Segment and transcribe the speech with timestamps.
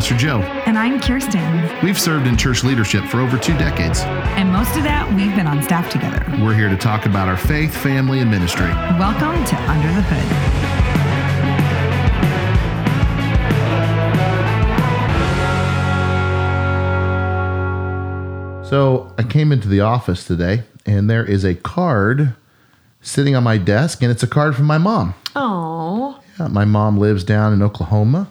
[0.00, 0.40] Pastor Joe.
[0.64, 1.84] And I'm Kirsten.
[1.84, 4.00] We've served in church leadership for over two decades.
[4.00, 6.24] And most of that, we've been on staff together.
[6.42, 8.70] We're here to talk about our faith, family, and ministry.
[8.98, 10.70] Welcome to Under the Hood.
[18.70, 22.34] So I came into the office today and there is a card
[23.02, 25.12] sitting on my desk and it's a card from my mom.
[25.36, 28.30] Oh, Yeah, my mom lives down in Oklahoma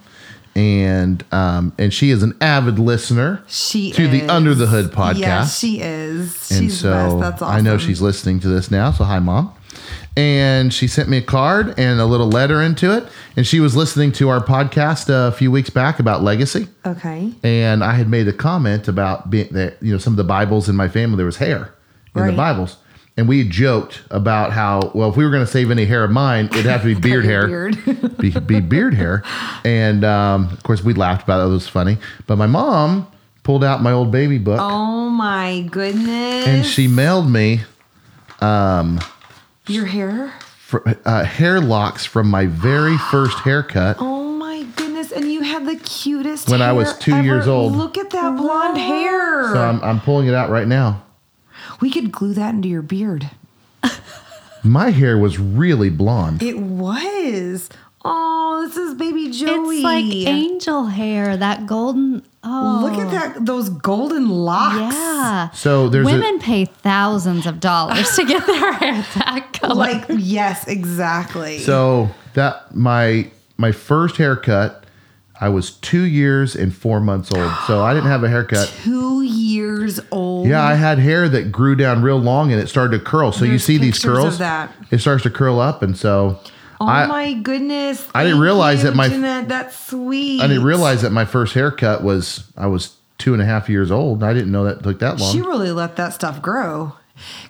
[0.55, 4.23] and um, and she is an avid listener she to the.
[4.23, 5.17] Under the Hood podcast.
[5.19, 6.51] Yes, she is.
[6.51, 7.19] and She's so best.
[7.19, 7.55] That's awesome.
[7.55, 8.91] I know she's listening to this now.
[8.91, 9.53] So hi, mom.
[10.17, 13.07] And she sent me a card and a little letter into it.
[13.37, 16.67] And she was listening to our podcast a few weeks back about legacy.
[16.85, 17.31] okay.
[17.43, 20.67] and I had made a comment about being that you know some of the Bibles
[20.67, 21.73] in my family there was hair
[22.15, 22.75] in the Bibles,
[23.19, 26.11] and we joked about how well if we were going to save any hair of
[26.11, 28.17] mine, it'd have to be beard hair, Beard.
[28.17, 29.23] be, be beard hair,
[29.65, 31.49] and um, of course we laughed about it.
[31.49, 33.07] It was funny, but my mom
[33.43, 36.47] pulled out my old baby book oh my goodness.
[36.47, 37.61] and she mailed me
[39.67, 40.33] your hair.
[40.57, 43.97] fr- uh, hair locks from my very first haircut.
[44.39, 45.11] Oh my goodness!
[45.11, 46.49] And you had the cutest.
[46.49, 47.23] When I was two ever.
[47.23, 47.73] years old.
[47.75, 49.53] Look at that blonde hair.
[49.53, 51.03] So I'm, I'm pulling it out right now.
[51.81, 53.29] We could glue that into your beard.
[54.63, 56.43] My hair was really blonde.
[56.43, 57.69] It was.
[58.03, 59.77] Oh, this is baby Joey.
[59.77, 62.23] It's like angel hair, that golden.
[62.43, 63.45] Oh, Look at that!
[63.45, 64.93] Those golden locks.
[64.95, 65.49] Yeah.
[65.51, 69.75] So there's a- women pay thousands of dollars to get their hair that color.
[69.75, 71.59] Like yes, exactly.
[71.59, 74.78] So that my my first haircut,
[75.41, 77.51] I was two years and four months old.
[77.65, 78.67] So I didn't have a haircut.
[78.83, 80.47] two years old.
[80.47, 83.31] Yeah, I had hair that grew down real long and it started to curl.
[83.31, 84.37] So you There's see these pictures of curls.
[84.39, 84.73] that.
[84.91, 86.39] It starts to curl up, and so
[86.81, 88.07] Oh I my goodness!
[88.15, 90.41] I didn't Thank realize you, that my- Jeanette, that's sweet.
[90.41, 93.91] I didn't realize that my first haircut was I was two and a half years
[93.91, 94.23] old.
[94.23, 95.33] I didn't know that took that long.
[95.33, 96.93] She really let that stuff grow.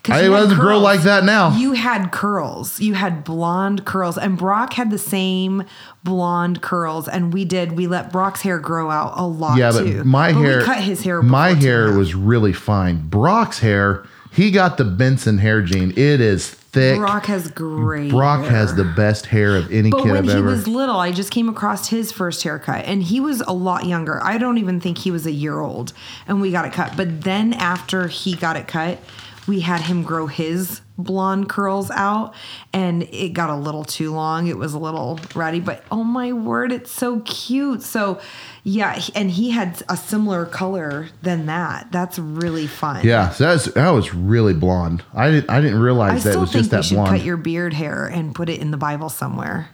[0.08, 1.56] I had doesn't grow like that now.
[1.56, 2.80] You had curls.
[2.80, 5.64] You had blonde curls, and Brock had the same
[6.04, 7.08] blonde curls.
[7.08, 7.74] And we did.
[7.74, 9.98] We let Brock's hair grow out a lot yeah, too.
[9.98, 11.22] but my we hair cut his hair.
[11.22, 13.08] My hair was really fine.
[13.08, 15.92] Brock's hair, he got the Benson hair gene.
[15.92, 16.98] It is thick.
[17.00, 18.12] Brock has great.
[18.12, 18.52] Brock hair.
[18.52, 20.46] has the best hair of any But kid when I've he ever.
[20.46, 24.24] was little, I just came across his first haircut, and he was a lot younger.
[24.24, 25.94] I don't even think he was a year old,
[26.28, 26.96] and we got it cut.
[26.96, 29.00] But then after he got it cut,
[29.50, 32.36] we had him grow his blonde curls out,
[32.72, 34.46] and it got a little too long.
[34.46, 37.82] It was a little ratty, but oh my word, it's so cute.
[37.82, 38.22] So,
[38.64, 41.92] yeah, and he had a similar color than that.
[41.92, 43.04] That's really fun.
[43.04, 45.04] yeah, so that was, that was really blonde.
[45.16, 47.18] I didn't I didn't I realize that it still was just that should blonde.
[47.18, 49.70] cut your beard hair and put it in the Bible somewhere.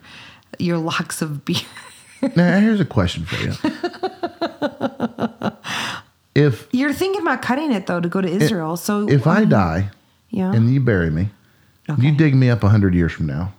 [0.57, 1.65] Your locks of beard.
[2.35, 3.51] now, here's a question for you.
[6.35, 8.77] if You're thinking about cutting it though to go to Israel.
[8.77, 9.89] so if I um, die
[10.29, 11.29] yeah, and you bury me,
[11.89, 12.01] Okay.
[12.01, 13.53] you dig me up a hundred years from now,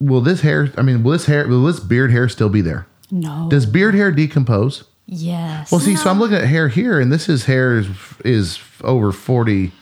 [0.00, 0.72] will this hair?
[0.76, 1.46] I mean, will this hair?
[1.48, 2.86] Will this beard hair still be there?
[3.10, 3.48] no.
[3.50, 4.84] Does beard hair decompose?
[5.06, 5.70] yes.
[5.70, 7.88] Well, see, so I'm looking at hair here, and this is hair is
[8.24, 9.72] is over forty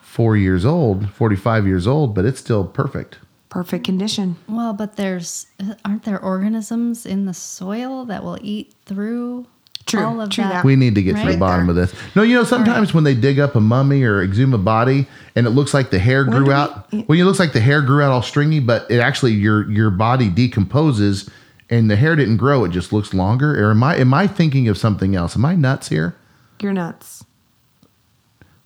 [0.00, 3.18] four years old, forty five years old, but it's still perfect.
[3.48, 4.36] perfect condition.
[4.48, 5.46] well, but there's
[5.84, 9.46] aren't there organisms in the soil that will eat through
[9.88, 10.50] True, all of true that?
[10.52, 10.64] that.
[10.64, 11.82] We need to get to the bottom there.
[11.82, 12.00] of this.
[12.14, 15.46] No, you know, sometimes when they dig up a mummy or exhume a body and
[15.46, 17.60] it looks like the hair When grew do we- out, well, it looks like the
[17.60, 21.28] hair grew out all stringy, but it actually your your body decomposes
[21.70, 23.62] and the hair didn't grow; it just looks longer.
[23.62, 25.36] Or am I am I thinking of something else?
[25.36, 26.14] Am I nuts here?
[26.60, 27.24] You're nuts.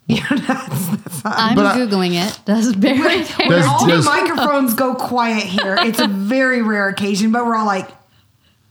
[0.07, 1.21] You're nuts.
[1.25, 2.39] I'm But I- googling it.
[2.45, 3.49] Does buried hair?
[3.49, 5.77] Does- all does- the microphones go quiet here.
[5.79, 7.89] It's a very rare occasion, but we're all like,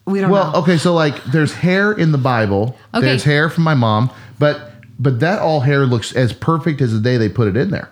[0.06, 0.58] we don't Well, know.
[0.60, 2.76] okay, so like there's hair in the Bible.
[2.94, 3.06] Okay.
[3.06, 7.00] There's hair from my mom, but but that all hair looks as perfect as the
[7.00, 7.90] day they put it in there.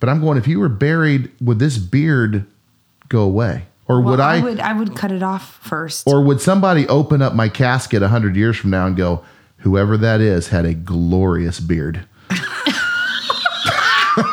[0.00, 2.44] But I'm going, if you were buried, would this beard
[3.08, 3.64] go away?
[3.88, 6.06] Or Well, would I, would I would cut it off first.
[6.06, 9.24] or would somebody open up my casket a hundred years from now and go,
[9.58, 12.04] whoever that is had a glorious beard?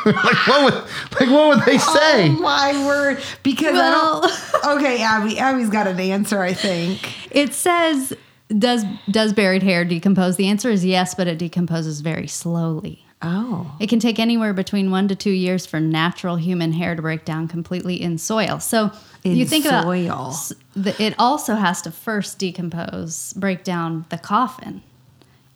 [0.06, 0.74] like what would
[1.19, 2.30] like what would they oh say?
[2.30, 3.22] Oh my word!
[3.44, 4.40] Because Well- I don't.
[4.80, 5.40] Okay, Abby.
[5.40, 6.42] Abby's got an answer.
[6.42, 7.13] I think.
[7.31, 8.13] It says
[8.56, 10.36] does does buried hair decompose?
[10.36, 13.06] The answer is yes, but it decomposes very slowly.
[13.22, 13.75] Oh.
[13.80, 17.25] It can take anywhere between one to two years for natural human hair to break
[17.25, 18.60] down completely in soil.
[18.60, 18.92] So
[19.25, 20.34] In you think soil.
[20.75, 24.81] about it also has to first decompose, break down the coffin,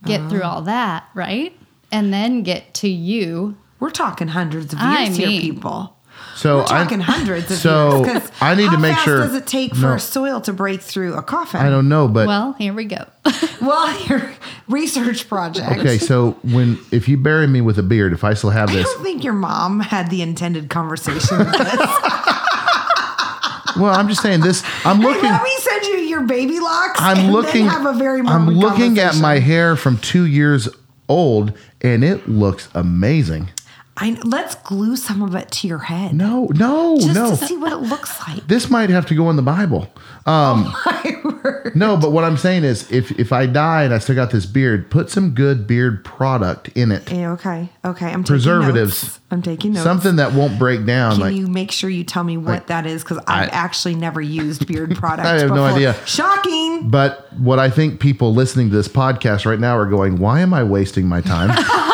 [0.06, 0.50] get through Oh.
[0.50, 1.56] all that, right?
[1.92, 3.56] And then get to you.
[3.84, 5.98] We're talking hundreds of I years here, people.
[6.38, 8.14] So We're talking I, hundreds of so years.
[8.22, 9.18] 'cause I need to make fast sure.
[9.18, 11.60] does it take for No, soil to break through a coffin?
[11.60, 13.06] I don't know, but Well, here we go.
[13.62, 14.32] Well, your
[14.70, 15.80] research project.
[15.82, 15.98] okay.
[15.98, 18.94] So when if you bury me with a beard, if I still have this, I
[18.94, 21.90] don't think your mom had the intended conversation with this.
[23.78, 24.64] well, I'm just saying this.
[24.86, 25.24] I'm Hey, looking.
[25.30, 27.02] let me send you your baby locks.
[27.02, 27.66] I'm and looking.
[27.66, 30.70] Then have a very I'm looking at my hair from two years
[31.10, 31.52] old,
[31.82, 33.50] and it looks amazing.
[33.96, 36.16] I, let's glue some of it to your head.
[36.16, 37.30] No, no, just no.
[37.30, 38.48] to see what it looks like.
[38.48, 39.88] This might have to go in the Bible.
[40.26, 41.74] Um, My word.
[41.76, 44.48] no, but what I'm saying is, if if I die and I still got this
[44.48, 47.12] beard, put some good beard product in it.
[47.12, 48.08] Yeah, okay, okay.
[48.08, 49.04] I'm taking Preservatives.
[49.04, 49.20] notes.
[49.30, 49.84] I'm taking notes.
[49.84, 51.14] Something that won't break down.
[51.14, 53.04] Can like you make sure you tell me what like- that is?
[53.04, 55.28] Because I've I- actually never used beard product.
[55.28, 55.96] I have no idea.
[56.06, 56.90] Shocking.
[56.90, 60.52] But what I think people listening to this podcast right now are going, why am
[60.54, 61.50] I wasting my time?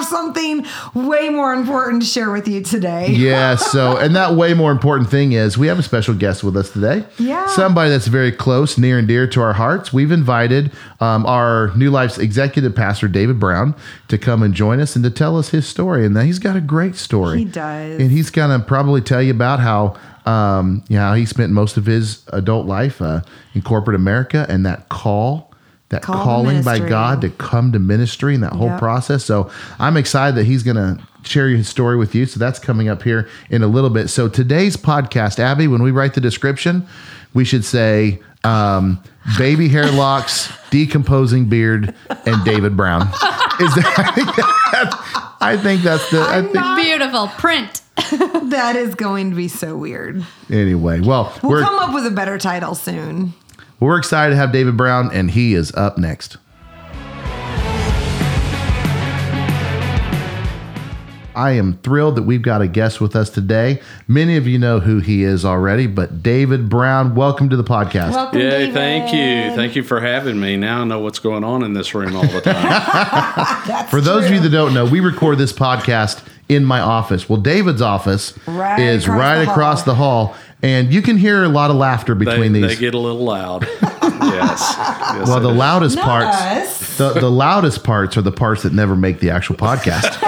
[0.00, 3.10] we promise we have something way more important to share with you today.
[3.10, 3.56] yeah.
[3.56, 6.70] So, and that way more important thing is we have a special guest with us
[6.72, 7.04] today.
[7.18, 7.46] Yeah.
[7.48, 9.92] Somebody that's very close, near and dear to our hearts.
[9.92, 13.74] We've invited um, our New Life's executive pastor, David Brown,
[14.08, 16.04] to come and join us and to tell us his story.
[16.06, 17.38] And he's got a great story.
[17.38, 18.00] He does.
[18.00, 19.98] And he's going to probably tell you about how.
[20.26, 23.22] Um, you know, he spent most of his adult life uh,
[23.54, 25.49] in corporate America and that call,
[25.90, 26.78] that Call calling by.
[26.80, 28.78] God to come to ministry and that whole Yep.
[28.78, 29.24] process.
[29.24, 32.26] So I'm excited that he's going to share his story with you.
[32.26, 34.08] So that's coming up here in a little bit.
[34.08, 36.86] So today's podcast, Abby, when we write the description,
[37.34, 39.02] we should say um,
[39.36, 41.94] baby hair locks, decomposing beard,
[42.26, 43.02] and David Brown.
[43.60, 45.36] Is that?
[45.42, 46.20] I think that's the.
[46.22, 47.82] I think, Beautiful print.
[48.50, 50.24] That is going to be so weird.
[50.50, 53.34] anyway, well, We'll we're come up with a better title soon.
[53.80, 56.36] We're excited to have David Brown, and he is up next.
[61.32, 63.80] I am thrilled that we've got a guest with us today.
[64.08, 68.10] Many of you know who he is already, but David Brown, welcome to the podcast.
[68.10, 68.74] Welcome, Yay, David.
[68.74, 69.56] thank you.
[69.56, 70.56] Thank you for having me.
[70.56, 73.86] Now I know what's going on in this room all the time.
[73.88, 77.28] For those of you that don't know, we record this podcast in my office.
[77.28, 79.86] Well, David's office Right is across right the across hall.
[79.86, 82.76] the hall, and you can hear a lot of laughter between they these.
[82.76, 83.66] They get a little loud.
[83.82, 84.74] yes.
[84.78, 85.58] yes well, the they do.
[85.58, 86.96] loudest Not parts, us.
[86.98, 90.18] the, the loudest parts are the parts that never make the actual podcast.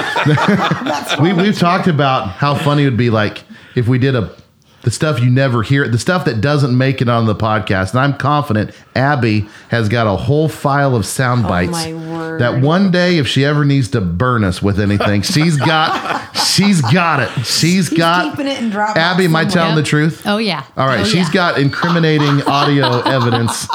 [1.23, 3.44] we, we've talked about how funny it would be like
[3.75, 4.34] if we did a
[4.82, 7.90] the stuff you never hear, the stuff that doesn't make it on the podcast.
[7.93, 12.40] And I'm confident Abby has got a whole file of sound bites my word.
[12.40, 16.81] that one day, if she ever needs to burn us with anything, she's got, she's
[16.82, 17.44] got it.
[17.46, 18.31] she's got.
[18.32, 19.50] keeping it in Dropbox Abby, am I somewhere.
[19.52, 20.23] telling the truth?
[20.26, 20.64] Oh yeah.
[20.76, 21.32] All right, Oh, she's yeah.
[21.32, 23.69] got incriminating audio evidence.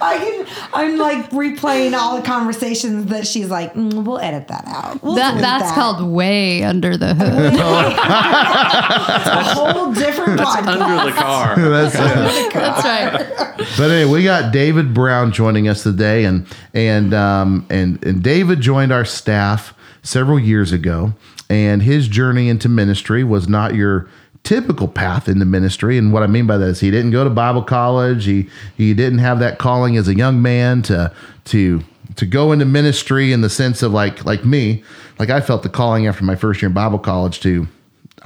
[0.00, 0.46] I can.
[0.72, 3.74] I'm like replaying all the conversations that she's like.
[3.74, 5.02] "Mm, we'll edit that out.
[5.02, 7.54] We'll That, that's that." called way under the hood.
[7.56, 10.66] a whole different podcast.
[10.66, 11.56] under the car.
[11.56, 13.56] That's that's right.
[13.76, 18.60] But anyway, we got David Brown joining us today, and and um, and and David
[18.60, 21.12] joined our staff several years ago,
[21.48, 24.08] and his journey into ministry was not your
[24.46, 25.98] typical path in the ministry.
[25.98, 28.24] And what I mean by that is he didn't go to Bible college.
[28.24, 31.12] He he didn't have that calling as a young man to
[31.46, 31.82] to
[32.14, 34.84] to go into ministry in the sense of like like me,
[35.18, 37.66] like I felt the calling after my first year in Bible college to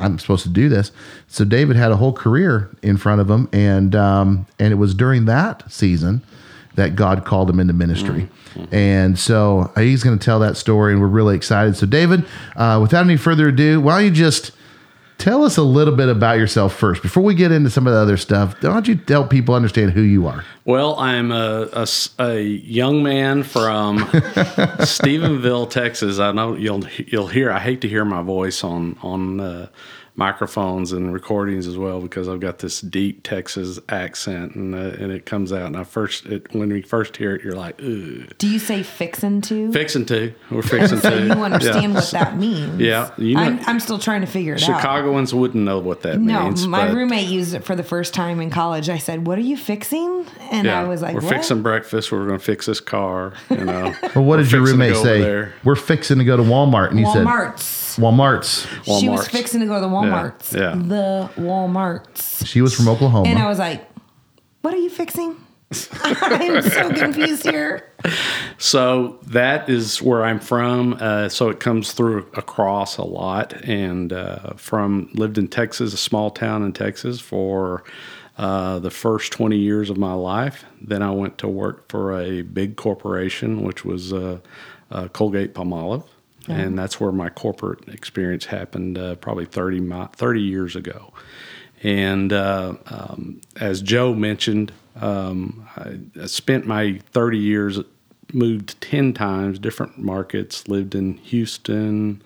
[0.01, 0.91] I'm supposed to do this.
[1.29, 4.95] So David had a whole career in front of him, and um, and it was
[4.95, 6.23] during that season
[6.77, 8.29] that God called him into ministry.
[8.73, 11.77] And so he's going to tell that story, and we're really excited.
[11.77, 12.25] So David,
[12.57, 14.53] uh, without any further ado, why don't you just
[15.21, 17.99] tell us a little bit about yourself first before we get into some of the
[17.99, 18.59] other stuff?
[18.61, 20.45] Don't you help people understand who you are?
[20.65, 21.87] Well, I'm a
[22.19, 23.99] a young man from
[24.81, 26.19] Stephenville, Texas.
[26.19, 27.51] I know you'll you'll hear.
[27.51, 29.69] I hate to hear my voice on on uh,
[30.21, 35.11] microphones and recordings as well because I've got this deep Texas accent and uh, and
[35.11, 35.67] it comes out.
[35.67, 38.33] And I first it, when we first hear it, you're like, Ugh.
[38.39, 39.73] Do you say fixin' to?
[39.73, 40.33] fixing to.
[40.51, 41.27] We're fixing so to.
[41.27, 41.99] you understand Yeah.
[41.99, 42.81] what that means.
[42.91, 44.67] Yeah, you know- I'm, I'm still trying to figure it out.
[44.67, 46.65] Chicagoans wouldn't know what that No, means.
[46.65, 48.89] No, my but- roommate used it for the first time in college.
[48.91, 51.35] I said, "What are you fixing?" And Yeah, I was like, "We're what?
[51.35, 52.13] fixing breakfast.
[52.13, 53.95] We're going to fix this car." You know.
[54.15, 55.21] Well, what did your roommate say?
[55.21, 55.53] there.
[55.65, 58.67] We're fixing to go to Walmart, and he Walmart's." said Walmart's.
[59.01, 60.53] She was fixing to go to the Walmarts.
[60.53, 60.75] yeah.
[60.75, 62.47] The Walmarts.
[62.47, 63.29] She was from Oklahoma.
[63.29, 63.89] And I was like,
[64.63, 65.37] "What are you fixing?"
[66.03, 67.93] I'm so confused here.
[68.59, 70.95] So that is where I'm from.
[71.01, 75.97] Uh, so it comes through across a lot, and uh, from lived in Texas, a
[75.97, 77.85] small town in Texas, for
[78.37, 80.65] uh, the first 20 years of my life.
[80.81, 84.41] Then I went to work for a big corporation, which was uh,
[84.91, 86.07] uh, Colgate Palmolive,
[86.49, 88.99] and that's where my corporate experience happened.
[88.99, 91.13] Uh, probably 30, mi- 30 years ago.
[91.83, 97.79] And uh, um, as Joe mentioned, um, I, I spent my 30 years,
[98.33, 102.23] moved 10 times, different markets, lived in Houston,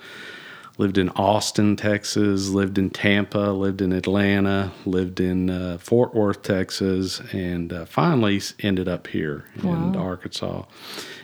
[0.77, 6.43] lived in Austin, Texas, lived in Tampa, lived in Atlanta, lived in uh, Fort Worth,
[6.43, 10.65] Texas, and uh, finally ended up here in Arkansas.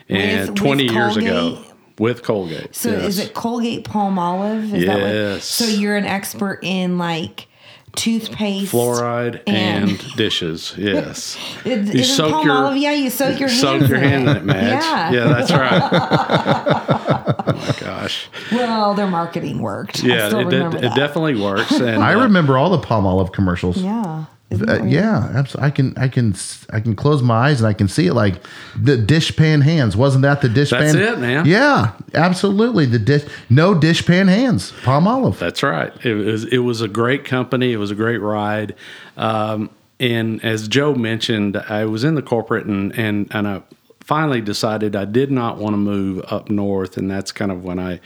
[0.09, 1.65] And with 20 years ago?
[2.01, 2.75] With Colgate.
[2.75, 4.73] So is it Colgate Palm Olive?
[4.75, 5.45] Is that what, Yes.
[5.45, 7.47] so you're an expert in like
[7.95, 10.75] toothpaste, fluoride and, and, dishes?
[10.79, 11.37] Yes.
[11.65, 12.77] It, You isn't soak palm your- olive?
[12.79, 13.61] Yeah, you soak your hands.
[13.61, 14.37] Soak your in hand in it.
[14.39, 14.83] it, Madge.
[14.83, 15.11] Yeah.
[15.13, 15.83] Yeah, that's right.
[17.47, 18.29] oh my gosh.
[18.51, 20.03] Well, their marketing worked.
[20.03, 20.97] I Yeah, still it, did, remember it that.
[20.97, 21.71] definitely works.
[21.81, 23.77] And I uh, remember all the Palmolive commercials.
[23.77, 24.25] Yeah.
[24.51, 25.67] Isn't Uh, yeah, absolutely.
[25.67, 26.35] I can, I can,
[26.73, 28.43] I can close my eyes and I can see it like
[28.77, 29.97] the dishpan hands.
[29.97, 30.81] Wasn't that the dishpan?
[30.81, 31.15] That's pan?
[31.15, 31.47] it, man.
[31.47, 32.87] Yeah, absolutely.
[32.87, 34.73] The dish, no dishpan hands.
[34.83, 35.39] Palmolive.
[35.39, 35.93] That's right.
[36.05, 37.73] It was it was a great company.
[37.73, 38.75] It was a great ride.
[39.17, 43.63] Um, and as Joe mentioned, I was in the corporate and and and I
[44.01, 47.79] finally decided I did not want to move up north, and that's kind of when
[47.79, 48.01] I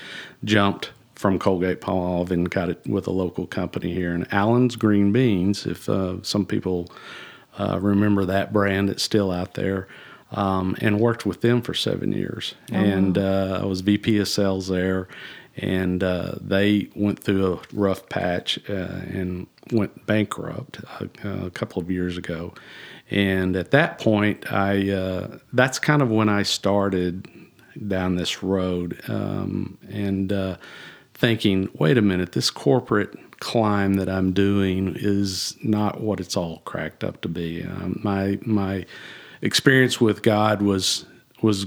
[0.45, 5.13] jumped from Colgate Palmolive and got it with a local company here And Allen's Green
[5.13, 5.67] Beans.
[5.67, 6.89] If uh, some people
[7.59, 9.89] uh, remember that brand, it's still out there.
[10.33, 12.55] Um, and worked with them for seven years.
[12.73, 15.07] and uh, I was VP of sales there.
[15.57, 21.81] And uh, they went through a rough patch uh, and went bankrupt a, a couple
[21.81, 22.53] of years ago.
[23.11, 27.29] And at that point, I uh, that's kind of when I started
[27.87, 30.57] down this road um, and uh,
[31.15, 36.59] thinking, wait a minute, this corporate climb that I'm doing is not what it's all
[36.65, 37.63] cracked up to be.
[37.63, 38.85] Um, my my
[39.43, 41.07] experience with God was
[41.43, 41.67] was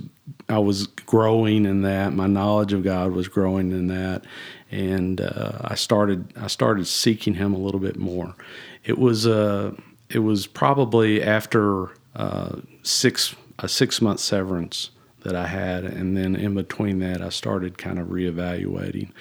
[0.50, 2.14] I was growing in that.
[2.14, 4.26] My knowledge of God was growing in that,
[4.72, 8.36] and uh, I started I started seeking Him a little bit more.
[8.84, 9.74] It was uh,
[10.10, 16.36] it was probably after uh, six a six month severance that I had, and then
[16.36, 19.12] in between that, I started kind of reevaluating,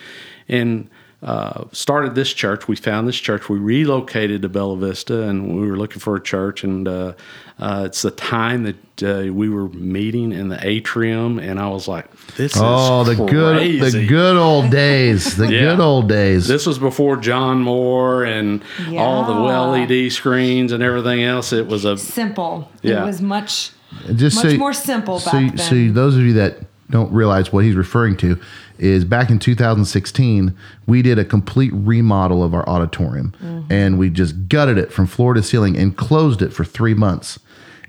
[0.49, 0.89] and
[1.23, 2.69] uh, started this church.
[2.69, 3.49] We found this church.
[3.49, 6.63] We relocated to Bella Vista, and we were looking for a church.
[6.63, 7.15] And uh,
[7.59, 11.89] uh, it's the time that uh, we were meeting in the atrium, and I was
[11.89, 15.37] like, "This Oh, is the good, the good old days.
[15.37, 15.61] The Yeah.
[15.75, 16.47] good old days.
[16.47, 18.63] This was before John Moore and
[18.97, 19.61] all the Yeah.
[19.97, 21.53] LED screens and everything else.
[21.53, 22.71] It was a Simple.
[22.83, 23.03] Yeah.
[23.03, 23.73] It was much
[24.15, 25.95] just much so, more simple so, back so then.
[25.95, 26.59] those of you that
[26.91, 28.39] don't realize what he's referring to
[28.79, 33.73] is back in 2016 we did a complete remodel of our auditorium Mm-hmm.
[33.73, 37.39] and we just gutted it from floor to ceiling and closed it for three months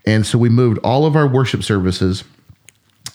[0.05, 2.23] and so we moved all of our worship services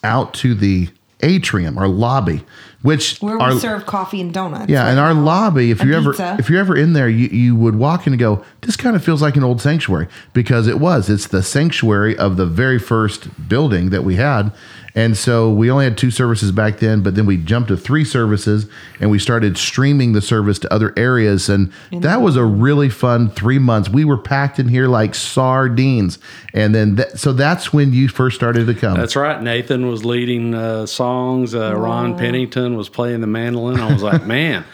[0.04, 0.88] out to the
[1.22, 2.44] atrium our lobby
[2.82, 4.68] which where our, we serve coffee and donuts.
[4.68, 7.76] yeah, in our lobby, if you ever if you're ever in there, you, you would
[7.76, 11.08] walk in and go, "This kind of feels like an old sanctuary," because it was.
[11.08, 14.52] It's the sanctuary of the very first building that we had,
[14.94, 17.02] and so we only had two services back then.
[17.02, 18.66] But then we jumped to three services,
[19.00, 23.30] and we started streaming the service to other areas, and that was a really fun
[23.30, 23.88] three months.
[23.88, 26.18] We were packed in here like sardines,
[26.54, 28.96] and then that, so that's when you first started to come.
[28.96, 29.40] That's right.
[29.42, 31.54] Nathan was leading uh, songs.
[31.54, 33.80] Uh, Ron Pennington was playing the mandolin.
[33.80, 34.64] I was like, man,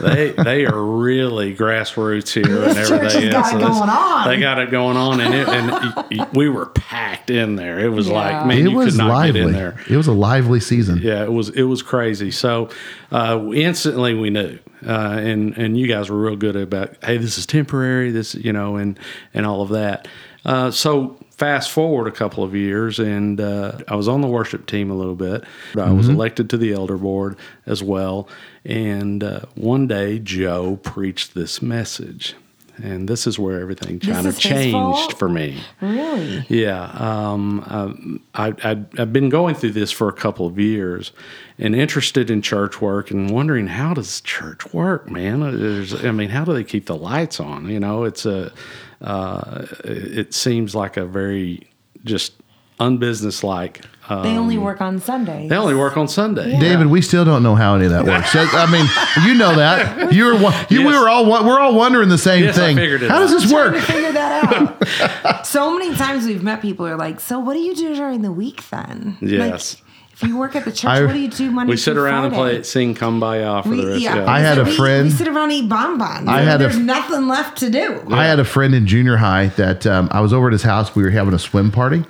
[0.00, 3.48] they they are really grassroots here and This church everything has got else.
[3.54, 4.28] it So going on.
[4.28, 7.78] They got it going on, and it, and y- y- we were packed in there.
[7.80, 8.14] It was Yeah.
[8.14, 9.40] like, man, it you was could not lively.
[9.40, 9.63] get in there.
[9.88, 10.98] It was a lively season.
[10.98, 12.30] Yeah, it was it was crazy.
[12.30, 12.68] So
[13.10, 17.38] uh, instantly we knew, uh, and and you guys were real good about, hey, this
[17.38, 18.10] is temporary.
[18.10, 18.98] This you know, and
[19.32, 20.08] and all of that.
[20.44, 24.66] Uh, so fast forward a couple of years, and uh, I was on the worship
[24.66, 25.44] team a little bit.
[25.76, 28.28] I was elected to the elder board as well.
[28.64, 32.34] And uh, one day, Joe preached this message.
[32.82, 35.60] And this is where everything kind of changed for me.
[35.80, 36.44] Really?
[36.48, 41.12] Yeah, um, um, I, I've been going through this for a couple of years,
[41.58, 45.40] and interested in church work, and wondering how does church work, man?
[45.40, 47.68] There's, I mean, how do they keep the lights on?
[47.68, 48.52] You know, it's a,
[49.00, 51.68] uh, it seems like a very
[52.04, 52.32] just
[52.80, 53.84] unbusinesslike.
[54.08, 55.48] Uh, They only work on Sundays.
[55.48, 56.58] they only work on Sunday.
[56.60, 58.32] David, we still don't know how any of that works.
[58.34, 58.86] That- I mean,
[59.26, 60.12] you know that.
[60.12, 62.76] You were one- you, we were all we're all wondering the same Yes, I thing.
[62.76, 63.76] figured it how does this work?
[63.76, 65.46] figure that out.
[65.46, 68.20] so many times we've met people who are like, "So what do you do during
[68.22, 69.74] the week then?" Yes.
[69.76, 69.80] Like,
[70.12, 71.70] if you work at the church, I- what do you do Monday?
[71.70, 74.00] We sit through around and play sing Kumbaya for the We, rest.
[74.02, 76.28] yeah, Yeah, I had a we, friend- We sit around and eat bonbons.
[76.28, 78.02] I had a There's f- nothing left to do.
[78.10, 80.94] I had a friend in junior high that um, I was over at his house.
[80.94, 82.04] We were having a swim party,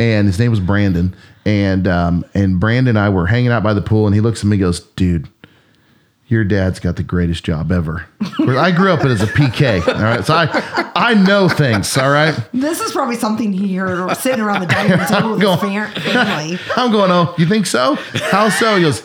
[0.00, 1.14] and his name was Brandon.
[1.44, 4.40] and um, and Brandon and I were hanging out by the pool, and he looks
[4.40, 5.28] at me, and goes, "Dude,
[6.26, 8.06] your dad's got the greatest job ever."
[8.38, 12.34] I grew up as a PK, all right, so I I know things, all right.
[12.52, 15.86] This is probably something he heard sitting around the dining room table with his Going-
[15.90, 16.58] fam- family.
[16.76, 17.94] I'm going, oh, you think so?
[18.30, 18.76] How so?
[18.76, 19.02] He goes,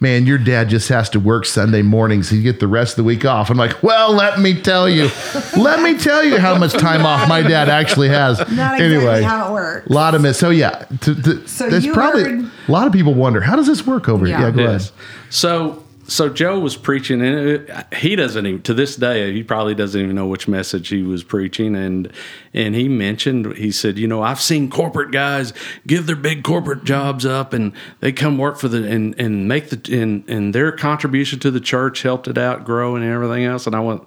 [0.00, 2.32] man, your dad just has to work Sunday mornings.
[2.32, 3.50] You get the rest of the week off.
[3.50, 5.10] I'm like, well, let me tell you,
[5.56, 8.38] let me tell you how much time off my dad actually has.
[8.38, 9.86] Not exactly anyway, how it works.
[9.88, 10.38] a lot of miss.
[10.38, 13.56] So yeah, to, to, So there's you probably heard- a lot of people wonder how
[13.56, 14.38] does this work over here?
[14.38, 14.44] Yeah.
[14.46, 14.90] Yeah, go Yes.
[14.90, 15.02] ahead.
[15.30, 20.00] So so Joe was preaching, and he doesn't even to this day he probably doesn't
[20.00, 22.10] even know which message he was preaching, and
[22.54, 25.52] and he mentioned he said, you know, I've seen corporate guys
[25.86, 29.68] give their big corporate jobs up, and they come work for the and and make
[29.68, 33.66] the and and their contribution to the church helped it out grow and everything else,
[33.66, 34.02] and I went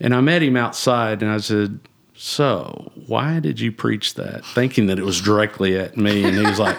[0.00, 1.80] and I met him outside, and I said.
[2.20, 4.44] So, why did you preach that?
[4.44, 6.24] Thinking that it was directly at me.
[6.24, 6.76] And he was like,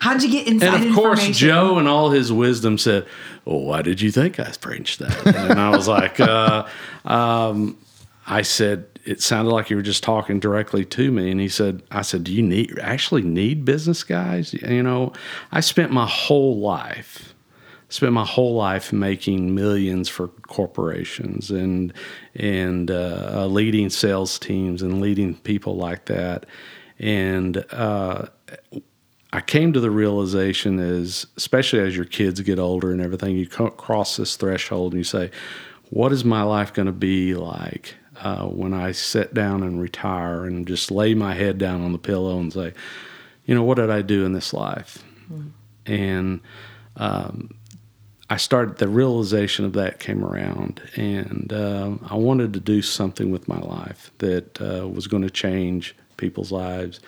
[0.00, 1.26] How'd you get inside and of course.
[1.30, 3.06] Joe and all his wisdom said,
[3.44, 6.66] "Well, why did you think I preached that?" And I was like, uh,
[7.04, 7.78] um,
[8.26, 11.82] "I said it sounded like you were just talking directly to me." And he said,
[11.90, 14.52] "I said, do you need actually need business guys?
[14.54, 15.12] You know,
[15.52, 17.34] I spent my whole life."
[17.92, 21.92] Spent my whole life making millions for corporations and
[22.36, 26.46] and uh, leading sales teams and leading people like that,
[27.00, 28.26] and uh,
[29.32, 33.46] I came to the realization is, especially as your kids get older and everything, you
[33.46, 35.30] cross this threshold and you say,
[35.90, 40.44] "What is my life going to be like uh, when I sit down and retire
[40.44, 42.72] and just lay my head down on the pillow and say,
[43.46, 45.04] you know, what did I do in this life?"
[45.86, 46.40] And
[46.96, 47.50] um,
[48.28, 53.30] I started the realization of that came around, and um, I wanted to do something
[53.30, 57.00] with my life that uh, was going to change people's lives,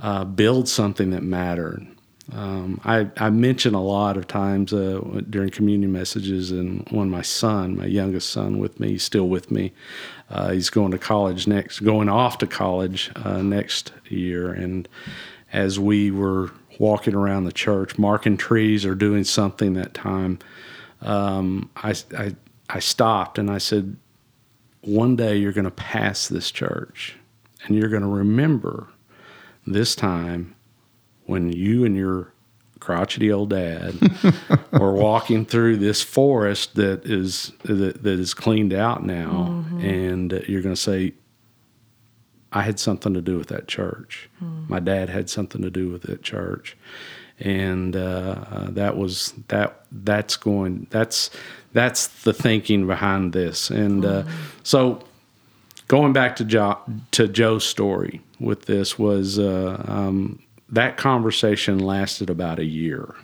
[0.00, 1.86] uh, build something that mattered.
[2.32, 7.22] Um, I, I mention a lot of times uh, during communion messages, and when my
[7.22, 9.72] son, my youngest son, with me, he's still with me.
[10.30, 14.88] Uh, he's going to college next, going off to college uh, next year, and
[15.52, 20.38] as we were walking around the church, marking trees or doing something that time,
[21.02, 22.34] um, I, I,
[22.68, 23.96] I stopped and I said,
[24.80, 27.16] One day you're going to pass this church
[27.64, 28.88] and you're going to remember
[29.66, 30.54] this time
[31.26, 32.32] when you and your
[32.80, 33.94] crotchety old dad
[34.72, 40.60] were walking through this forest that is that, that is cleaned out now and you're
[40.60, 41.14] going to say
[42.54, 44.30] I had something to do with that church.
[44.68, 46.76] My dad had something to do with that church,
[47.40, 49.84] and uh, that was that.
[49.90, 50.86] That's going.
[50.90, 51.30] That's
[51.72, 53.70] that's the thinking behind this.
[53.70, 54.22] And uh,
[54.62, 55.02] so,
[55.88, 56.78] going back to Joe
[57.10, 63.14] to Joe's story with this was uh, um, that conversation lasted about a year.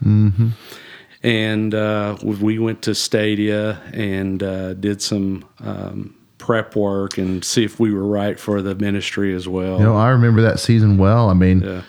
[1.23, 7.65] And uh, we went to Stadia and uh, did some um, prep work and see
[7.65, 9.79] if we were right for the ministry as well.
[9.79, 11.29] You know, I remember that season well.
[11.29, 11.83] I mean, Yeah.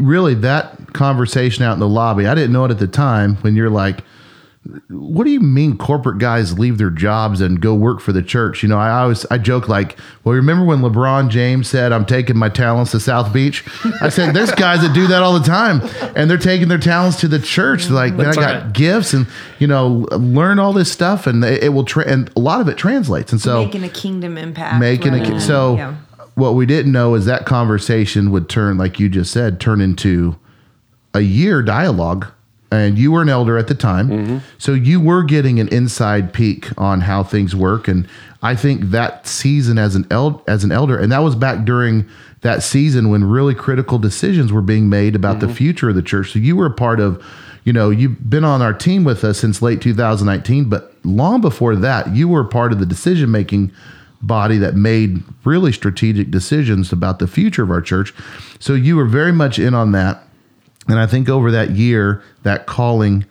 [0.00, 3.54] really, that conversation out in the lobby, I didn't know it at the time when
[3.54, 4.02] you're like,
[4.90, 8.62] what do you mean corporate guys leave their jobs and go work for the church?
[8.62, 12.36] You know, I always I joke like, well, remember when LeBron James said, "I'm taking
[12.36, 13.64] my talents to South Beach"?
[14.02, 15.80] I said, there's guys that do that all the time,
[16.14, 17.88] and they're taking their talents to the church.
[17.88, 18.72] Like, man, I got right.
[18.72, 19.26] gifts, and
[19.58, 21.84] you know, learn all this stuff, and it, it will.
[21.84, 24.80] Tra- and a lot of it translates, and so making a kingdom impact.
[24.80, 25.94] making rather a than- so yeah.
[26.34, 30.36] what we didn't know is that conversation would turn like you just said turn into
[31.14, 32.26] a year dialogue
[32.70, 34.08] and you were an elder at the time.
[34.08, 34.38] Mm-hmm.
[34.58, 37.88] So you were getting an inside peek on how things work.
[37.88, 38.08] And
[38.40, 42.08] i think that season as an eld- as an elder and that was back during
[42.42, 45.56] that season when really critical decisions were being made about the mm-hmm.
[45.56, 46.32] future of the church.
[46.32, 47.24] So you were a part of
[47.64, 51.74] you know you've been on our team with us since late 2019 but long before
[51.76, 53.72] that you were part of the decision making
[54.22, 58.12] body that made really strategic decisions about the future of our church.
[58.58, 60.24] So you were very much in on that.
[60.88, 63.24] And I think over that year, that calling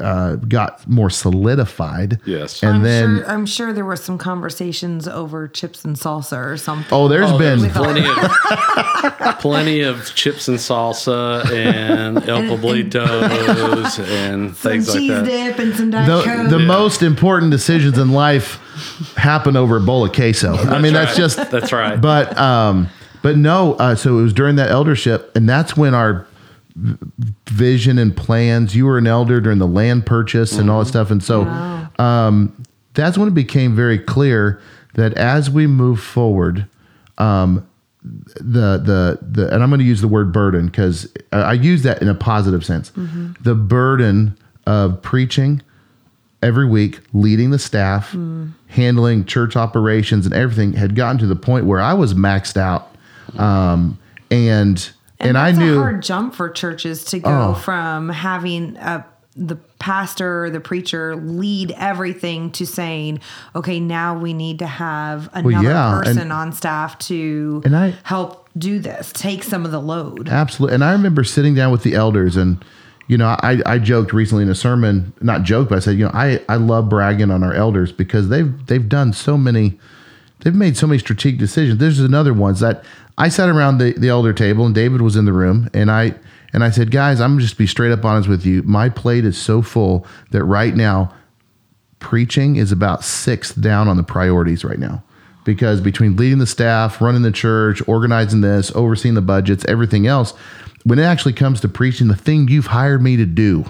[0.00, 2.18] uh, got more solidified.
[2.24, 2.62] Yes.
[2.62, 6.56] And I'm then, sure, I'm sure there were some conversations over chips and salsa or
[6.56, 6.86] something.
[6.92, 13.98] oh, there's Oh, been, there's plenty of plenty of chips and salsa and El Poblitos
[13.98, 15.24] and some things like cheese that.
[15.24, 16.50] dip and some Diet the, Coke.
[16.50, 18.58] the most important decisions in life
[19.16, 20.54] happen over a bowl of queso.
[20.54, 22.00] I mean, that's just, That's right.
[22.00, 22.88] but um
[23.22, 26.26] but no uh, so it was during that eldership and that's when our v-
[27.48, 28.74] vision and plans.
[28.74, 31.10] You were an elder during the land purchase and all that stuff.
[31.10, 31.42] And so
[31.98, 34.60] um that's when it became very clear
[34.94, 36.66] that as we move forward
[37.18, 37.66] um
[38.04, 41.82] the the the and I'm going to use the word burden because I, I use
[41.84, 42.90] that in a positive sense.
[43.40, 45.62] The burden of preaching
[46.42, 48.16] every week, leading the staff,
[48.66, 52.92] handling church operations and everything had gotten to the point where I was maxed out,
[53.38, 53.98] um,
[54.30, 54.90] and
[55.22, 57.54] and, I knew a hard jump for churches to go Oh.
[57.54, 59.04] from having a
[59.34, 63.18] the pastor, the preacher lead everything to saying,
[63.56, 67.94] okay, now we need to have another yeah, and- person on staff to And I-
[68.02, 70.28] help do this, take some of the load.
[70.28, 70.74] Absolutely.
[70.74, 72.62] And I remember sitting down with the elders and
[73.08, 76.04] you know, I, I joked recently in a sermon, not joke, but I said, you
[76.04, 79.78] know, I, I love bragging on our elders because they've they've done so many
[80.40, 81.78] they've made so many strategic decisions.
[81.78, 82.84] There's another ones that
[83.18, 86.14] I sat around the, the elder table and David was in the room and I
[86.52, 88.62] and I said, guys, I'm just be straight up honest with you.
[88.62, 91.14] My plate is so full that right now
[91.98, 95.02] preaching is about sixth down on the priorities right now
[95.44, 100.32] because between leading the staff, running the church, organizing this, overseeing the budgets, everything else,
[100.84, 103.64] when it actually comes to preaching, the thing you've hired me to do,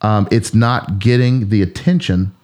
[0.00, 2.34] um, it's not getting the attention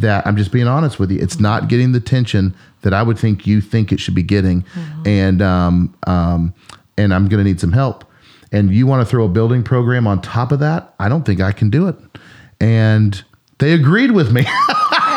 [0.00, 1.20] that I'm just being honest with you.
[1.20, 4.64] It's not getting the tension that I would think you think it should be getting,
[5.06, 6.54] and um, um,
[6.98, 8.04] and I'm going to need some help.
[8.52, 10.94] And you want to throw a building program on top of that?
[11.00, 11.96] I don't think I can do it.
[12.60, 13.20] And
[13.58, 14.46] they agreed with me.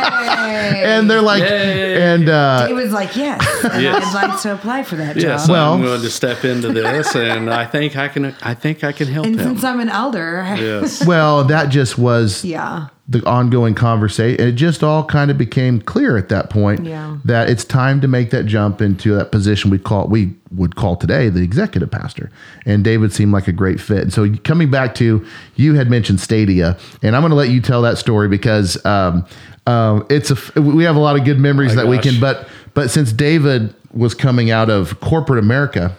[0.09, 4.15] and they're like, and uh, He was like, yes, Yes.
[4.15, 5.51] I'd like to apply for that Yes, job.
[5.51, 8.35] Well- I'm going to step into this, and I think I can.
[8.41, 9.45] I think I can help and him.
[9.49, 11.05] since I'm an elder, Yes.
[11.05, 14.45] well, that just was yeah, the ongoing conversation.
[14.45, 17.17] It just all kind of became clear at that point Yeah.
[17.23, 20.97] that it's time to make that jump into that position we call we would call
[20.97, 22.29] today the executive pastor.
[22.65, 23.99] And David seemed like a great fit.
[24.03, 27.61] And so coming back to you had mentioned Stadia, and I'm going to let you
[27.61, 29.25] tell that story because um,
[29.67, 32.19] um, it's a we have a lot of good memories My that weekend.
[32.19, 35.95] But but since David was coming out of corporate America,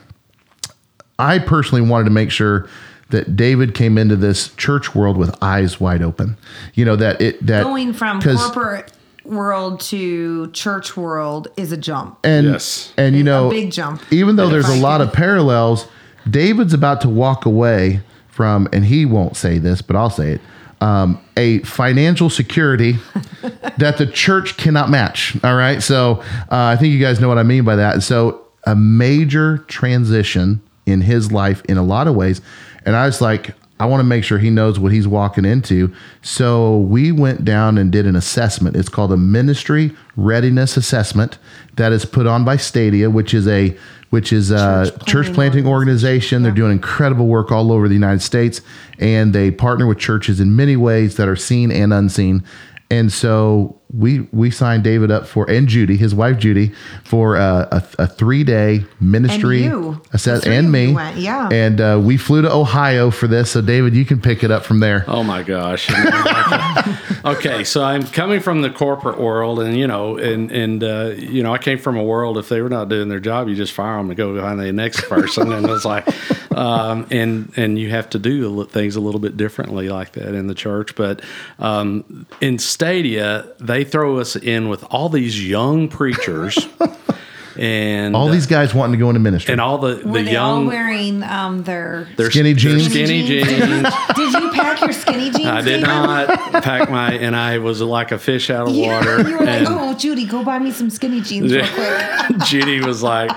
[1.18, 2.68] I personally wanted to make sure
[3.10, 6.36] that David came into this church world with eyes wide open.
[6.74, 8.92] You know that it that going from corporate
[9.24, 12.18] world to church world is a jump.
[12.24, 12.92] and Yes.
[12.96, 14.02] and you A know big jump.
[14.10, 15.86] Even though there's a lot of parallels,
[16.28, 20.40] David's about to walk away from, and he won't say this, but I'll say it.
[20.80, 22.98] Um, a financial security
[23.78, 25.36] that the church cannot match.
[25.42, 25.82] All right.
[25.82, 28.02] So uh, I think you guys know what I mean by that.
[28.04, 32.40] So a major transition in his life in a lot of ways.
[32.84, 35.94] And I was like, I want to make sure he knows what he's walking into.
[36.22, 38.76] So we went down and did an assessment.
[38.76, 41.38] It's called a ministry readiness assessment
[41.76, 43.76] that is put on by Stadia, which is a
[44.10, 46.42] which is a Church church planting planting organization.
[46.42, 48.62] They're doing incredible work all over the United States,
[48.98, 52.42] and they partner with churches in many ways that are seen and unseen.
[52.90, 56.72] And so we we signed David up for and Judy, his wife Judy,
[57.04, 60.02] for uh, a, a three day ministry And you.
[60.12, 60.94] assess The and of you me.
[60.94, 61.48] went, yeah.
[61.50, 63.52] And uh, we flew to Ohio for this.
[63.52, 65.04] So David, you can pick it up from there.
[65.08, 65.88] Oh my gosh.
[67.24, 71.42] okay, so I'm coming from the corporate world, and you know, and and uh, you
[71.42, 72.38] know, I came from a world.
[72.38, 74.72] If they were not doing their job, you just fire them and go find the
[74.72, 76.06] next person, and it's like,
[76.56, 80.46] um, and and you have to do things a little bit differently like that in
[80.46, 80.94] the church.
[80.94, 81.22] But
[81.58, 86.68] um, in Stadia, they throw us in with all these young preachers,
[87.58, 89.52] and All these guys wanting to go into ministry.
[89.52, 90.66] and all the the Were they all young.
[90.66, 92.06] wearing um, their?
[92.16, 92.86] their- Skinny jeans?
[92.86, 93.82] Skinny Skinny jeans.
[94.16, 95.46] Did you pack your skinny jeans?
[95.46, 95.86] I did David?
[95.88, 99.18] not pack my, and I was like a fish out of water.
[99.28, 102.38] You were like, and oh, Judy, go buy me some skinny jeans real quick.
[102.46, 103.30] Judy was like,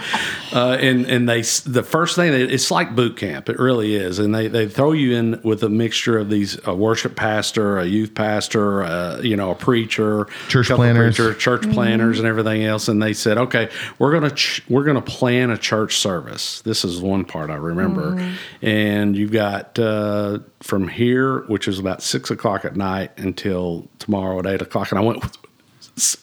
[0.54, 3.50] uh, and and they the first thing they, it's like boot camp.
[3.50, 6.76] It really is, and they they throw you in with a mixture of these a
[6.76, 11.16] worship pastor, a youth pastor, uh, you know, a preacher, Church couple planners.
[11.18, 12.88] preacher, church planners, and everything else.
[12.88, 16.62] And they said, okay, we're gonna ch- we're gonna plan a church service.
[16.62, 19.78] This is one part I remember, and you've got.
[19.80, 24.91] Uh, from here, which is about six o'clock at night until tomorrow at eight o'clock,
[24.91, 25.24] and I went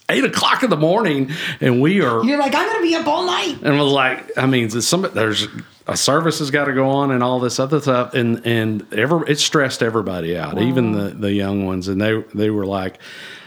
[0.09, 3.27] eight o'clock in the morning, and we are You're like, I'm gonna be up all
[3.27, 3.59] night.
[3.63, 5.49] and was like, I mean, some there's
[5.89, 9.29] a service has got to go on and all this other stuff, and and ever
[9.29, 12.99] it stressed everybody out, even the the young ones, and they they were like,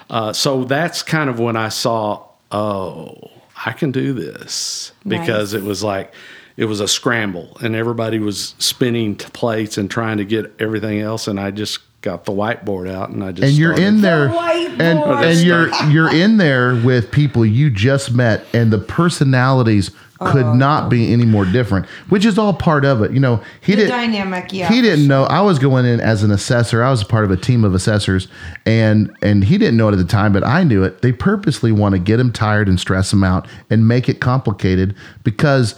[0.09, 3.31] uh, so that's kind of when I saw, oh,
[3.65, 5.61] I can do this because Nice.
[5.61, 6.13] it was like.
[6.57, 10.99] It was a scramble, and everybody was spinning t- plates and trying to get everything
[10.99, 11.27] else.
[11.29, 14.79] And I just got the whiteboard out, and I just and you're in there whiteboard.
[14.81, 19.91] and, and you're you're in there with people you just met and the personalities
[20.27, 20.53] could Oh.
[20.53, 23.11] not be any more different which is all part of it.
[23.11, 25.23] You know he didn't dynamic, yeah, he didn't know.
[25.23, 26.83] i was going in as an assessor.
[26.83, 28.27] I was a part of a team of assessors
[28.65, 31.01] and and he didn't know it at the time but i knew it.
[31.01, 34.95] They purposely want to get him tired and stress him out and make it complicated
[35.23, 35.75] because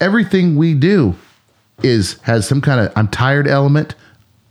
[0.00, 1.14] everything we do
[1.82, 3.94] is has some kind of I'm tired element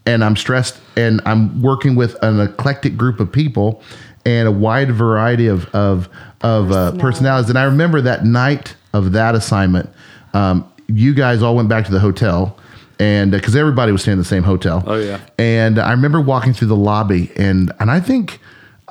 [0.06, 3.84] and I'm stressed and I'm working with an eclectic group of people
[4.26, 6.10] and a wide variety of of
[6.42, 7.50] of uh, personalities.
[7.50, 9.90] And I remember that night of that assignment,
[10.34, 12.58] um, you guys all went back to the hotel.
[13.02, 15.20] And because everybody was staying in the same hotel, Oh, yeah.
[15.38, 18.42] and I remember walking through the lobby, and and I think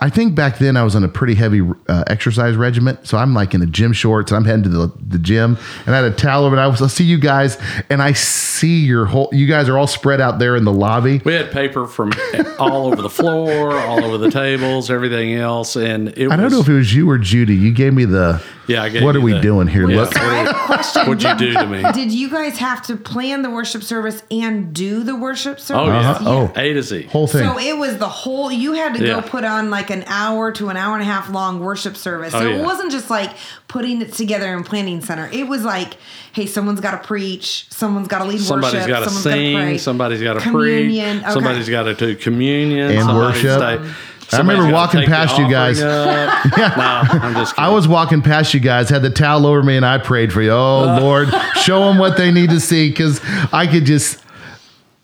[0.00, 3.34] I think back then I was on a pretty heavy uh, exercise regiment, so I'm
[3.34, 5.56] like in the gym shorts, and I'm heading to the, the gym,
[5.86, 7.58] and I had a towel over, and I was I see you guys,
[7.90, 11.20] and I see your whole, you guys are all spread out there in the lobby.
[11.24, 12.12] We had paper from
[12.58, 16.60] all over the floor, all over the tables, everything else, and it I don't know
[16.60, 17.56] if it was you or Judy.
[17.56, 18.42] You gave me the.
[18.66, 19.88] Yeah, I gave What are you we the- doing here?
[19.88, 19.96] Yeah.
[20.02, 21.06] Look, I have a question.
[21.06, 21.82] What'd you do to me?
[21.94, 25.84] Did you guys have to plan the worship service and do the worship service?
[25.84, 26.24] Oh yeah, Uh-huh.
[26.28, 26.52] Oh.
[26.54, 27.04] A to Z.
[27.04, 27.44] whole thing.
[27.44, 28.52] So it was the whole.
[28.52, 29.22] You had to Yeah.
[29.22, 32.34] go put on like an hour to an hour and a half long worship service.
[32.34, 33.30] Oh, so Oh, it wasn't just like
[33.68, 35.28] putting it together in planning center.
[35.32, 35.94] It was like,
[36.32, 39.36] hey, someone's got to preach, someone's got to lead Somebody's worship, got to someone's gotta
[39.36, 39.56] sing.
[39.56, 39.78] pray.
[39.78, 41.24] Somebody's got to Communion, preach.
[41.24, 41.32] okay.
[41.34, 43.58] Somebody's got to do communion And worship.
[43.58, 43.92] stay-
[44.30, 45.80] I remember walking past you guys.
[45.82, 46.76] offering up.
[46.76, 47.56] No, I'm just.
[47.56, 47.64] Kidding.
[47.64, 50.42] I was walking past you guys, had the towel over me, and I prayed for
[50.42, 50.50] you.
[50.50, 51.00] Oh uh.
[51.00, 51.28] Lord,
[51.62, 53.22] show them what they need to see, because
[53.54, 54.22] I could just.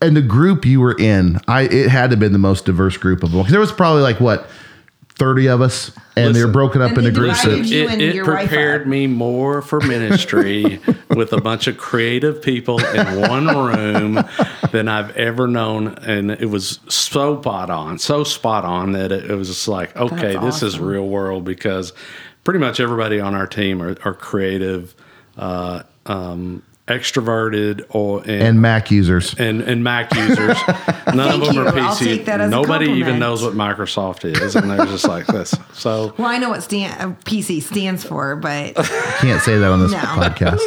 [0.03, 2.99] And the group you were in, I it had to have been the most diverse
[2.99, 3.41] group of them.
[3.43, 4.47] 'Cause there was probably like what,
[5.17, 7.43] thirty of us, and they're broken up into groups.
[7.43, 11.77] divided Of, you it, and it prepared me more for ministry with a bunch of
[11.77, 14.25] creative people in one room
[14.73, 19.31] than I've ever known, and it was so spot on, so spot on that it,
[19.31, 21.93] it was just like, okay, That's this is real world because
[22.43, 24.95] pretty much everybody on our team are, are creative,
[25.37, 29.35] uh, um, extroverted, or and Mac users.
[29.39, 30.37] and, and Mac users.
[31.15, 31.83] None of Thank them are you.
[31.83, 32.05] I'll PC.
[32.05, 35.55] take that as a Nobody even knows what Microsoft is, and they're just like this.
[35.73, 38.75] So Well, I know what stand, uh, PC stands for, but
[39.21, 39.99] Can't say that on this No.
[39.99, 40.61] podcast.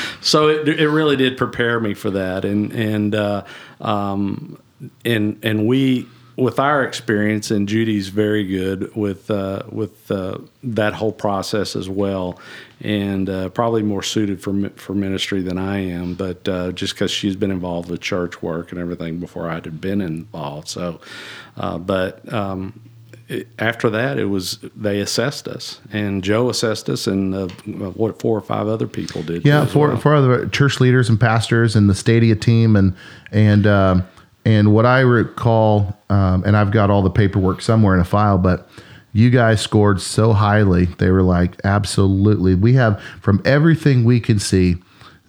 [0.22, 3.44] so it, it really did prepare me for that and and uh,
[3.82, 4.58] um,
[5.04, 6.06] and and we
[6.36, 11.88] with our experience and Judy's very good with uh, with uh, that whole process as
[11.88, 12.40] well
[12.80, 17.10] and uh, probably more suited for for ministry than I am but uh, just because
[17.10, 21.00] she's been involved with church work and everything before I had been involved so
[21.56, 22.80] uh, but um,
[23.28, 27.46] it, after that, it was they assessed us, and Joe assessed us, and uh,
[27.92, 29.46] what four or five other people did.
[29.46, 29.96] Yeah, for well.
[29.96, 32.94] for other church leaders and pastors and the Stadia team and
[33.32, 34.06] and um,
[34.44, 38.38] and what I recall, um, and I've got all the paperwork somewhere in a file,
[38.38, 38.68] but
[39.12, 40.86] you guys scored so highly.
[40.86, 42.54] They were like, absolutely.
[42.54, 44.76] We have from everything we can see,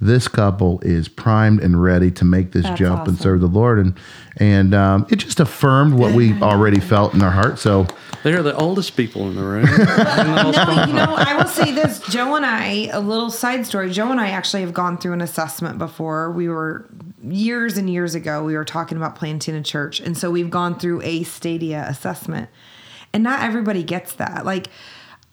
[0.01, 3.79] this couple is primed and ready to make this That's jump and serve the Lord,
[3.79, 3.97] and
[4.38, 7.60] and um, it just affirmed what we already felt in our heart.
[7.60, 7.88] So
[8.23, 9.65] They're the oldest people in the room.
[9.75, 12.01] The No, you know, I will say this.
[12.10, 13.89] Joe and I, a little side story.
[13.91, 16.31] Joe and I actually have gone through an assessment before.
[16.31, 16.89] We were
[17.23, 19.99] years and years ago, we were talking about planting a church.
[19.99, 22.49] And so we've gone through a stadia assessment.
[23.13, 24.45] And not everybody gets that.
[24.45, 24.67] Like,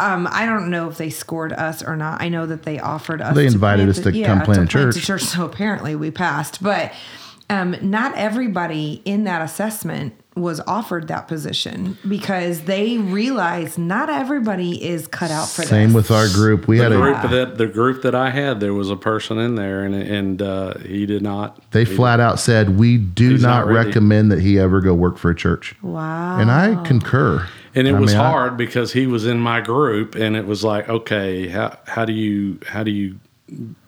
[0.02, 2.20] um, I don't know if they scored us or not.
[2.20, 3.34] I know that they offered us.
[3.34, 5.02] They invited us the- to come plant a church.
[5.02, 5.22] church.
[5.32, 6.62] So apparently we passed.
[6.62, 6.92] But
[7.48, 14.82] um, not everybody in that assessment was offered that position because they realized not everybody
[14.82, 15.68] is cut out for that.
[15.68, 15.96] same this.
[15.96, 16.66] with our group.
[16.66, 19.38] We The had a group that the group that I had, there was a person
[19.38, 21.60] in there, and and uh, he did not.
[21.72, 25.18] they he flat out said we do not, not recommend that he ever go work
[25.18, 25.74] for a church.
[25.82, 26.38] Wow.
[26.40, 27.46] And I concur.
[27.74, 30.46] and it I was mean, I- hard because he was in my group and it
[30.46, 33.18] was like okay how, how do you how do you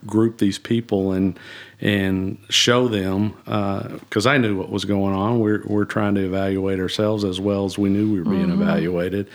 [0.07, 1.39] group these people and
[1.81, 5.41] and show them because I knew what was going on.
[5.41, 9.29] We're, we're trying to evaluate ourselves as well as we knew we were being evaluated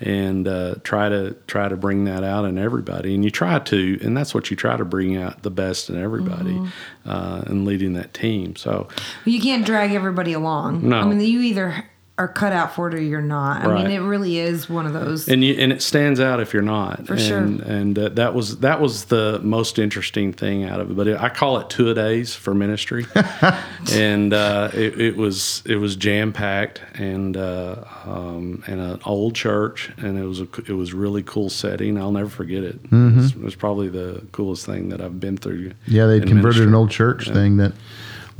[0.00, 3.14] and uh, try to try to bring that out in everybody.
[3.14, 6.02] And you try to and that's what you try to bring out the best in
[6.02, 6.58] everybody
[7.04, 8.56] uh, and leading that team.
[8.56, 8.88] So
[9.24, 10.88] you can't drag everybody along.
[10.88, 11.00] No.
[11.00, 11.84] I mean, you either
[12.20, 13.62] are cut out for it or you're not.
[13.64, 13.86] I Right.
[13.86, 15.26] mean, it really is one of those.
[15.26, 17.38] and you and it stands out if you're not For and, sure.
[17.38, 21.18] and uh, that was that was the most interesting thing out of it but it,
[21.18, 23.06] i call it two a days for ministry
[23.92, 29.34] and uh, it, it was it was jam packed and uh, um, and an old
[29.34, 33.18] church and it was a it was really cool setting i'll never forget it Mm-hmm.
[33.18, 36.42] it, was, it was probably the coolest thing that i've been through Yeah, they'd converted
[36.42, 36.66] ministry.
[36.66, 37.72] an old church thing that.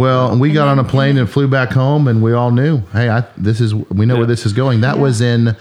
[0.00, 2.78] Well, and we got on a plane and flew back home, and we all knew,
[2.92, 4.80] hey, I, this is we know where this is going.
[4.80, 5.54] That was in,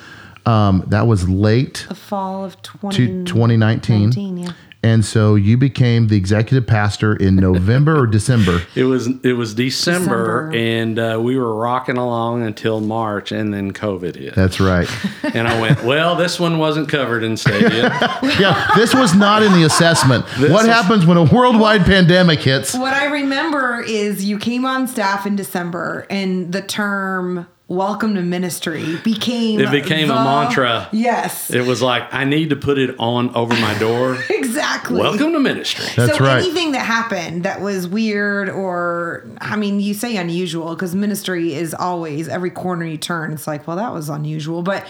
[0.46, 4.52] um, that was late the fall of 20, to 2019, 19, yeah.
[4.82, 8.62] And so you became the executive pastor in November or December.
[8.76, 10.56] It was it was December, December.
[10.56, 14.36] and uh, we were rocking along until March, and then COVID hit.
[14.36, 14.88] That's right.
[15.34, 17.90] and I went, well, this one wasn't covered in Stadia.
[18.40, 20.24] Yeah, this was not in the assessment.
[20.40, 22.74] what was- happens when a worldwide pandemic hits?
[22.74, 28.22] What I remember is you came on staff in December, and the term "welcome to
[28.22, 30.90] ministry" became It became a mantra.
[30.92, 34.18] Yes, it was like I need to put it on over my door.
[34.30, 35.00] exactly.
[35.00, 35.86] Welcome to ministry.
[35.96, 36.42] That's so right.
[36.42, 41.74] anything that happened that was weird or I mean you say unusual because ministry is
[41.74, 44.86] always every corner you turn it's like well that was unusual but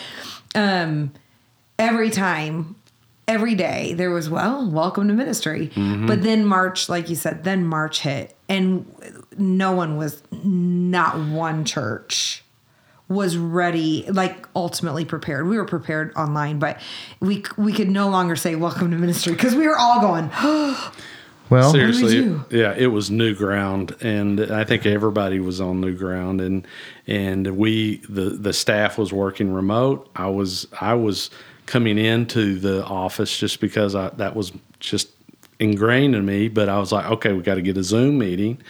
[0.56, 1.12] um
[1.78, 2.76] every time
[3.28, 6.08] every day there was well welcome to ministry Mm-hmm.
[6.08, 8.86] but then March like you said then March hit and
[9.38, 12.44] no one was not one church
[13.10, 16.80] was ready like ultimately prepared we were prepared online but
[17.20, 20.30] we we could no longer say welcome to ministry because we were all going
[21.50, 22.46] Well, Seriously, you?
[22.52, 26.68] yeah, it was new ground, and I think everybody was on new ground, and
[27.08, 30.10] and we the the staff was working remote.
[30.16, 31.32] I was I was
[31.66, 35.10] coming into the office just because I, that was just
[35.60, 36.48] ingrained in me.
[36.48, 38.62] But I was like, okay, we got to get a Zoom meeting,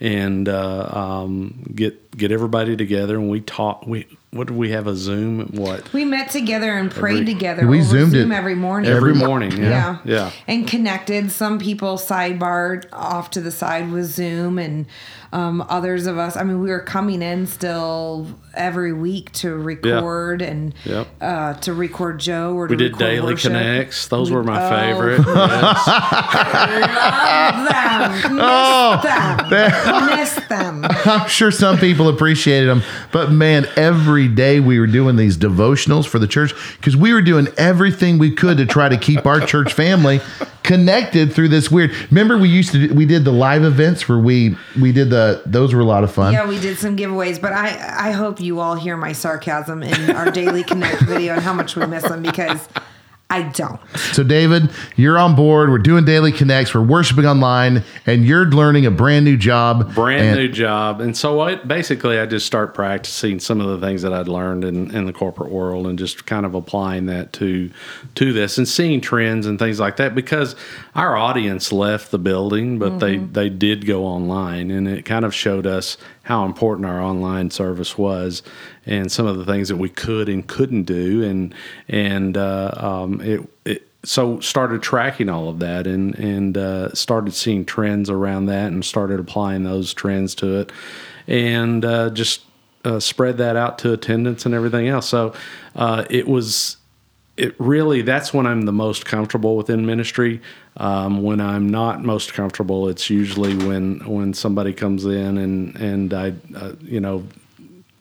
[0.00, 3.86] and uh, um, get get everybody together, and we talk.
[3.86, 5.48] We what did we have a Zoom?
[5.54, 7.66] What We met together and prayed Every- together.
[7.66, 8.90] We over Zoomed Zoom it every morning.
[8.90, 9.52] every morning?
[9.52, 9.68] yeah.
[9.68, 10.30] Yeah, yeah.
[10.46, 11.30] And connected.
[11.30, 14.86] Some people sidebarred off to the side with Zoom, and
[15.32, 16.36] um, others of us.
[16.36, 21.06] I mean, we were coming in still every week to record and Yep.
[21.20, 23.52] uh, to record Joe or to We did daily worship.
[23.52, 24.08] connects.
[24.08, 25.20] Those We- were my oh, favorite.
[26.68, 27.64] Yes.
[27.68, 28.38] Love them.
[28.40, 28.98] Oh,
[29.50, 30.16] Miss them.
[30.16, 30.84] Miss them.
[31.04, 36.06] I'm sure some people appreciated them, but man, every day we were doing these devotionals
[36.06, 39.38] for the church because we were doing everything we could to try to keep our
[39.40, 40.20] church family
[40.62, 41.92] connected through this weird.
[42.10, 45.42] Remember, we used to do, we did the live events where we we did the
[45.46, 46.32] those were a lot of fun.
[46.32, 50.10] Yeah, we did some giveaways, but I I hope you all hear my sarcasm in
[50.10, 52.68] our daily connect video and how much we miss them because
[53.30, 53.78] I don't.
[54.12, 55.68] So, David, you're on board.
[55.68, 56.74] We're doing daily connects.
[56.74, 59.94] We're worshiping online, and you're learning a brand new job.
[59.94, 63.86] brand And- new job and so I, basically i just start practicing some of the
[63.86, 67.32] things that i'd learned in, in the corporate world and just kind of applying that
[67.34, 67.70] to
[68.14, 70.56] to this and seeing trends and things like that because
[70.94, 73.32] our audience left the building but they mm-hmm.
[73.32, 75.96] they did go online and it kind of showed us
[76.28, 78.42] how important our online service was
[78.84, 81.24] and some of the things that we could and couldn't do.
[81.24, 81.54] And
[81.88, 87.32] and uh, um, it, it so started tracking all of that and and uh, started
[87.32, 90.70] seeing trends around that and started applying those trends to it
[91.26, 92.42] and uh, just
[92.84, 95.08] uh, spread that out to attendance and everything else.
[95.08, 95.32] So
[95.76, 96.76] uh, it was
[97.38, 100.40] it really that's when I'm the most comfortable within ministry.
[100.76, 106.14] Um, when I'm not most comfortable, it's usually when when somebody comes in and and
[106.14, 107.24] I uh, you know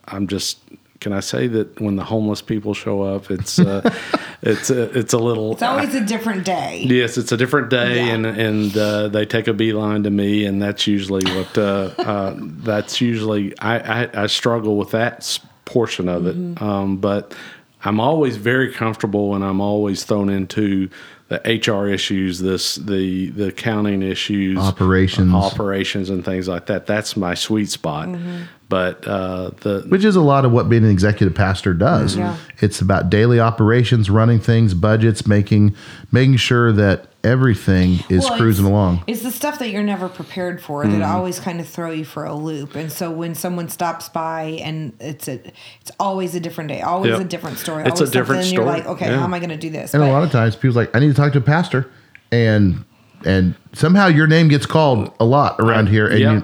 [0.08, 0.60] I'm just
[1.00, 3.82] can I say that when the homeless people show up, it's uh,
[4.42, 6.84] it's a, it's a little It's always a different day.
[6.88, 8.14] Yes, it's a different day, Yeah.
[8.14, 12.36] and and uh, they take a beeline to me, and that's usually what uh, uh,
[12.38, 16.64] that's usually I, I, I struggle with that portion of it, Mm-hmm.
[16.64, 17.36] um, but
[17.84, 20.90] I'm always very comfortable, and I'm always thrown into
[21.30, 25.34] the HR issues, this the the accounting issues, Operations.
[25.34, 26.86] operations, and things like that.
[26.88, 28.08] That's my sweet spot.
[28.08, 28.44] Mm-hmm.
[28.70, 32.18] But uh, the which is a lot of what being an executive pastor does.
[32.18, 32.36] Yeah.
[32.60, 35.74] It's about daily operations, running things, budgets, making
[36.12, 39.04] making sure that everything is Well, cruising it's- along.
[39.08, 42.26] It's the stuff that you're never prepared for that always kind of throw you for
[42.26, 42.76] a loop.
[42.76, 45.36] And so when someone stops by and it's a,
[45.82, 47.22] it's always a different day, always Yep.
[47.22, 47.84] a different story.
[47.84, 49.18] It's a always something, different and You're like, okay, Yeah.
[49.20, 49.94] how am I going to do this?
[49.94, 51.90] And a lot of times people's like, I need to talk to a pastor,
[52.34, 52.84] and
[53.26, 56.34] and somehow your name gets called a lot around here, and yeah.
[56.34, 56.44] you,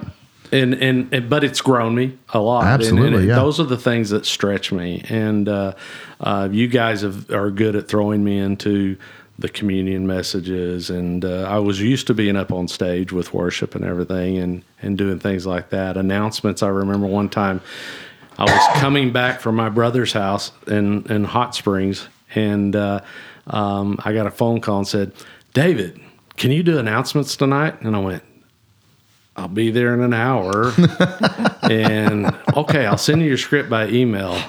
[0.54, 2.64] and, and and but it's grown me a lot.
[2.64, 3.34] And- Absolutely, and, yeah.
[3.36, 5.74] Those are the things that stretch me, and uh,
[6.20, 8.96] uh, you guys have, are good at throwing me into
[9.38, 10.90] the communion messages.
[10.90, 14.62] And uh, I was used to being up on stage with worship and everything, and
[14.80, 15.96] and doing things like that.
[15.96, 16.62] Announcements.
[16.62, 17.60] I remember one time
[18.38, 23.00] I was coming back from my brother's house in in Hot Springs, and uh,
[23.48, 25.12] um, I got a phone call and said,
[25.52, 26.00] "David,
[26.36, 28.22] can you do announcements tonight?" And I went.
[29.36, 30.72] I'll be there in an hour.
[31.62, 32.26] and
[32.56, 34.40] okay, I'll send you your script by email.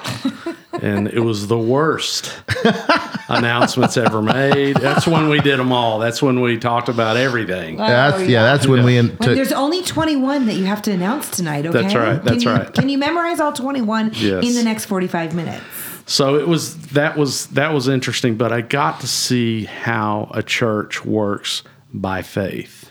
[0.80, 2.38] And it was the worst
[3.28, 4.76] announcements ever made.
[4.76, 5.98] That's when we did them all.
[5.98, 7.78] That's when we talked about everything.
[7.78, 8.28] that's yeah.
[8.28, 8.42] yeah.
[8.42, 9.34] that's when we in, When took.
[9.36, 11.82] there's only 21 that you have to announce tonight, okay?
[11.82, 12.74] That's right, that's can you, right.
[12.74, 14.44] Can you memorize all 21 Yes.
[14.44, 15.64] in the next 45 minutes?
[16.06, 20.42] So it was that was that was interesting, but I got to see how a
[20.42, 22.85] church works by faith.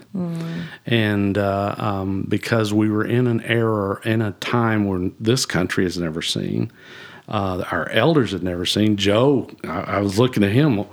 [0.85, 5.83] And uh, um, because we were in an era, in a time where this country
[5.83, 6.71] has never seen,
[7.27, 8.97] uh, our elders had never seen.
[8.97, 10.85] Joe, I, I was looking at him.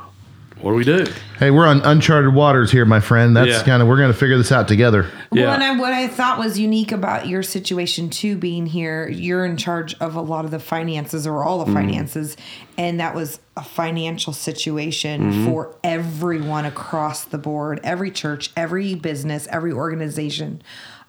[0.63, 1.05] What do we do?
[1.41, 3.37] Hey, we're on uncharted waters here, my friend.
[3.37, 3.63] That's Yeah.
[3.65, 5.07] kind of we're going to figure this out together.
[5.33, 5.47] Yeah.
[5.47, 9.45] Well, and I, what I thought was unique about your situation too, being here, you're
[9.45, 11.75] in charge of a lot of the finances or all the Mm-hmm.
[11.75, 12.37] finances,
[12.79, 15.45] and that was a financial situation Mm-hmm.
[15.47, 20.63] for everyone across the board, every church, every business, every organization,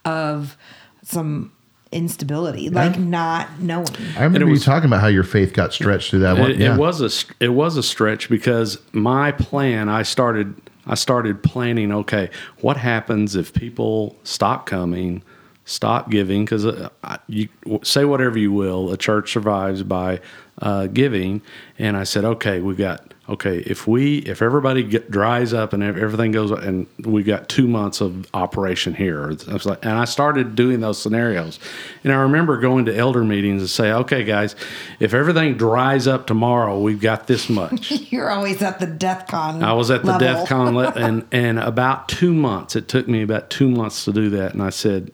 [0.04, 0.58] of
[1.04, 1.51] some
[1.93, 3.87] instability, like not knowing.
[4.17, 6.51] I remember it you was- talking about how your faith got stretched through that one.
[6.51, 6.75] It, yeah.
[6.75, 9.89] it was a it was a stretch because my plan.
[9.89, 11.91] I started I started planning.
[11.91, 12.29] Okay,
[12.59, 15.23] what happens if people stop coming,
[15.65, 16.43] stop giving?
[16.45, 16.89] Because uh,
[17.27, 17.47] you
[17.83, 20.19] say whatever you will, a church survives by
[20.61, 21.41] uh, giving.
[21.79, 23.57] And I said, okay, we've got okay.
[23.59, 28.01] If we if everybody get, dries up and everything goes, and we got two months
[28.01, 29.24] of operation here.
[29.24, 31.59] I was like, and I started doing those scenarios.
[32.03, 34.55] And I remember going to elder meetings and say, okay, guys,
[34.99, 37.91] if everything dries up tomorrow, we've got this much.
[38.11, 39.63] You're always at the DEF CON.
[39.63, 40.28] I was at the level.
[40.28, 42.76] DEF CON le- and and about two months.
[42.76, 45.11] It took me about two months to do that, and I said,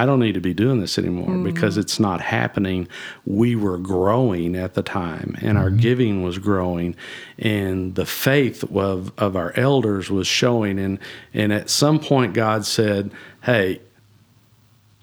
[0.00, 2.86] I don't need to be doing this anymore because it's not happening.
[3.26, 6.94] We were growing at the time, and our giving was growing,
[7.38, 10.78] and the faith of of our elders was showing.
[10.78, 10.98] And
[11.34, 13.10] and at some point, God said,
[13.42, 13.80] "Hey."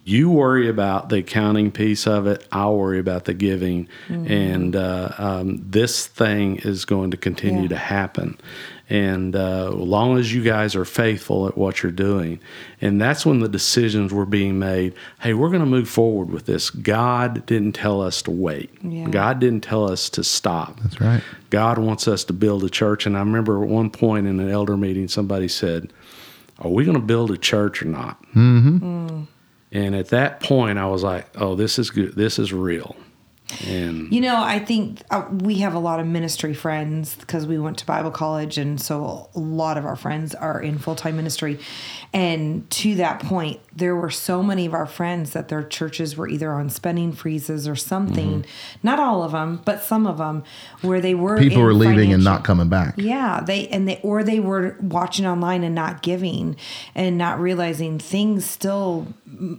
[0.07, 2.45] You worry about the accounting piece of it.
[2.51, 7.69] I'll worry about the giving, and uh, um, this thing is going to continue Yeah.
[7.69, 8.37] to happen.
[8.87, 12.39] And uh, as long as you guys are faithful at what you're doing,
[12.81, 14.93] and that's when the decisions were being made.
[15.19, 16.69] Hey, we're going to move forward with this.
[16.69, 18.69] God didn't tell us to wait.
[18.83, 19.07] Yeah.
[19.09, 20.79] God didn't tell us to stop.
[20.81, 21.23] That's right.
[21.49, 23.07] God wants us to build a church.
[23.07, 25.91] And I remember at one point in an elder meeting, somebody said,
[26.59, 28.21] Are we going to build a church or not?
[28.33, 29.23] Mm-hmm.
[29.71, 32.15] And at that point, I was like, Oh, this is good.
[32.15, 32.95] This is real.
[33.67, 37.59] And You know, I think uh, we have a lot of ministry friends because we
[37.59, 41.15] went to Bible college, and so a lot of our friends are in full time
[41.15, 41.59] ministry.
[42.11, 46.27] And to that point, there were so many of our friends that their churches were
[46.27, 48.41] either on spending freezes or something.
[48.41, 48.79] Mm-hmm.
[48.87, 50.43] Not all of them, but some of them,
[50.81, 52.95] where they were People were leaving and not coming back.
[52.97, 56.55] yeah, they and they or they were watching online and not giving
[56.95, 59.07] and not realizing things still,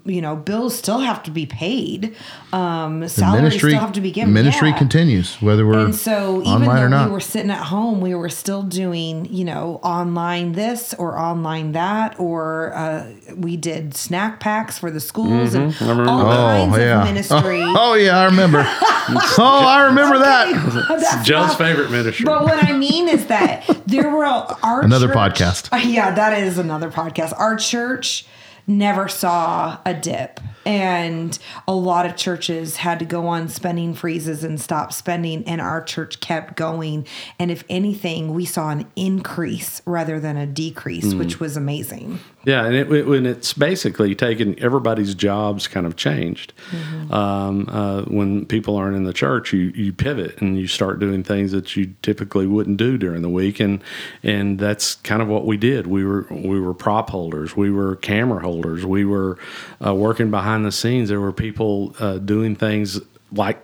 [0.04, 2.16] you know, bills still have to be paid,
[2.52, 4.32] um, The ministry still have to be given.
[4.34, 4.78] ministry Yeah.
[4.78, 7.06] continues whether we're And so even online though or not.
[7.08, 11.72] we were sitting at home, we were still doing, you know, online this or online
[11.72, 13.06] that, or uh,
[13.36, 16.58] we did snack packs for the schools and I remember all that.
[16.58, 16.98] kinds oh yeah.
[17.00, 17.62] of ministry.
[17.78, 18.64] Oh, yeah, I remember.
[18.66, 20.86] oh, I remember that.
[20.88, 22.24] That's Joe's favorite ministry.
[22.24, 24.24] But what I mean is that there were
[24.62, 25.68] our Another church- podcast.
[25.84, 27.32] Yeah, that is another podcast.
[27.38, 28.24] Our church
[28.66, 31.38] never saw a dip, and
[31.68, 35.82] a lot of churches had to go on spending freezes and stop spending, and our
[35.82, 37.06] church kept going.
[37.38, 41.18] And if anything, we saw an increase rather than a decrease, Hmm.
[41.18, 42.18] which was amazing.
[42.46, 46.52] Yeah, and it, it, when it's basically taken, everybody's jobs kind of changed.
[47.10, 51.24] Um, uh, when people aren't in the church, you, you pivot and you start doing
[51.24, 53.82] things that you typically wouldn't do during the week, and
[54.22, 55.88] and that's kind of what we did.
[55.88, 59.38] We were we were prop holders, we were camera holders, we were
[59.84, 61.08] uh, working behind the scenes.
[61.08, 63.00] There were people uh, doing things
[63.32, 63.60] like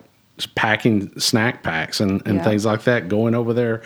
[0.57, 2.43] packing snack packs and, and Yeah.
[2.43, 3.81] things like that going over there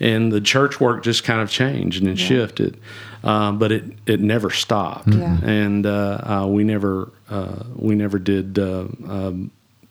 [0.00, 2.80] and the church work just kind of changed and shifted
[3.24, 5.38] uh, but it, it never stopped Yeah.
[5.42, 9.50] and uh, uh, we never uh, we never did uh, um,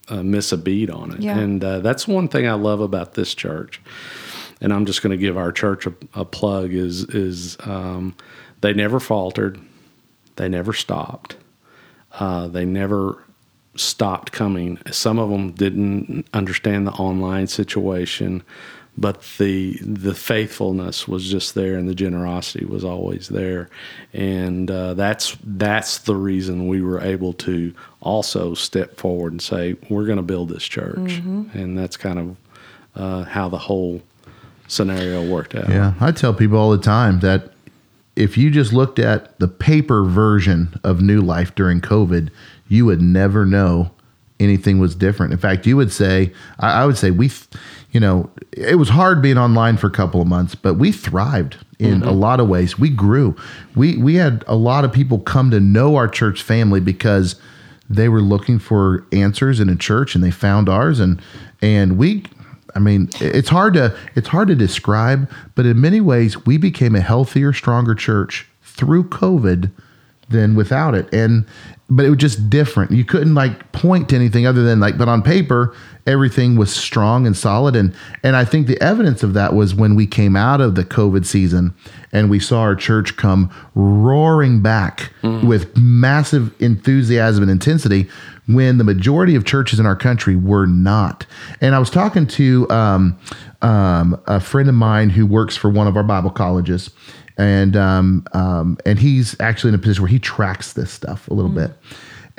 [0.09, 1.37] uh, miss a beat on it Yeah.
[1.39, 3.81] and uh, that's one thing I love about this church
[4.61, 8.15] and I'm just going to give our church a, a plug is is um,
[8.61, 9.59] they never faltered
[10.35, 11.35] they never stopped
[12.19, 13.23] uh, they never
[13.75, 14.79] stopped coming.
[14.91, 18.41] Some of them didn't understand the online situation,
[18.97, 23.69] but the the faithfulness was just there, and the generosity was always there,
[24.13, 29.75] and uh, that's that's the reason we were able to also step forward and say
[29.89, 31.19] we're going to build this church,
[31.53, 32.37] and that's kind of
[32.95, 34.01] uh, how the whole
[34.67, 35.69] scenario worked out.
[35.69, 37.53] Yeah, I tell people all the time that
[38.15, 42.29] if you just looked at the paper version of New Life during COVID,
[42.67, 43.91] you would never know
[44.39, 45.33] anything was different.
[45.33, 47.47] In fact, you would say, I, I would say, we, th-
[47.91, 51.57] you know, it was hard being online for a couple of months, but we thrived
[51.79, 52.07] in mm-hmm.
[52.07, 52.77] a lot of ways.
[52.77, 53.35] We grew.
[53.75, 57.35] We we had a lot of people come to know our church family because
[57.89, 61.21] they were looking for answers in a church and they found ours and
[61.61, 62.25] and we
[62.75, 66.95] I mean, it's hard to it's hard to describe, but in many ways, we became
[66.95, 69.71] a healthier, stronger church through COVID
[70.29, 71.11] than without it.
[71.13, 71.45] And
[71.89, 72.91] but it was just different.
[72.91, 75.75] You couldn't like point to anything other than like, but on paper,
[76.09, 77.75] everything was strong and solid.
[77.75, 77.93] And
[78.23, 81.25] and I think the evidence of that was when we came out of the COVID
[81.25, 81.73] season
[82.11, 85.13] and we saw our church come roaring back
[85.47, 88.09] with massive enthusiasm and intensity
[88.47, 91.27] when the majority of churches in our country were not.
[91.61, 93.19] And I was talking to um,
[93.61, 96.89] um, a friend of mine who works for one of our Bible colleges,
[97.37, 101.33] and um, um, and he's actually in a position where he tracks this stuff a
[101.33, 101.71] little bit.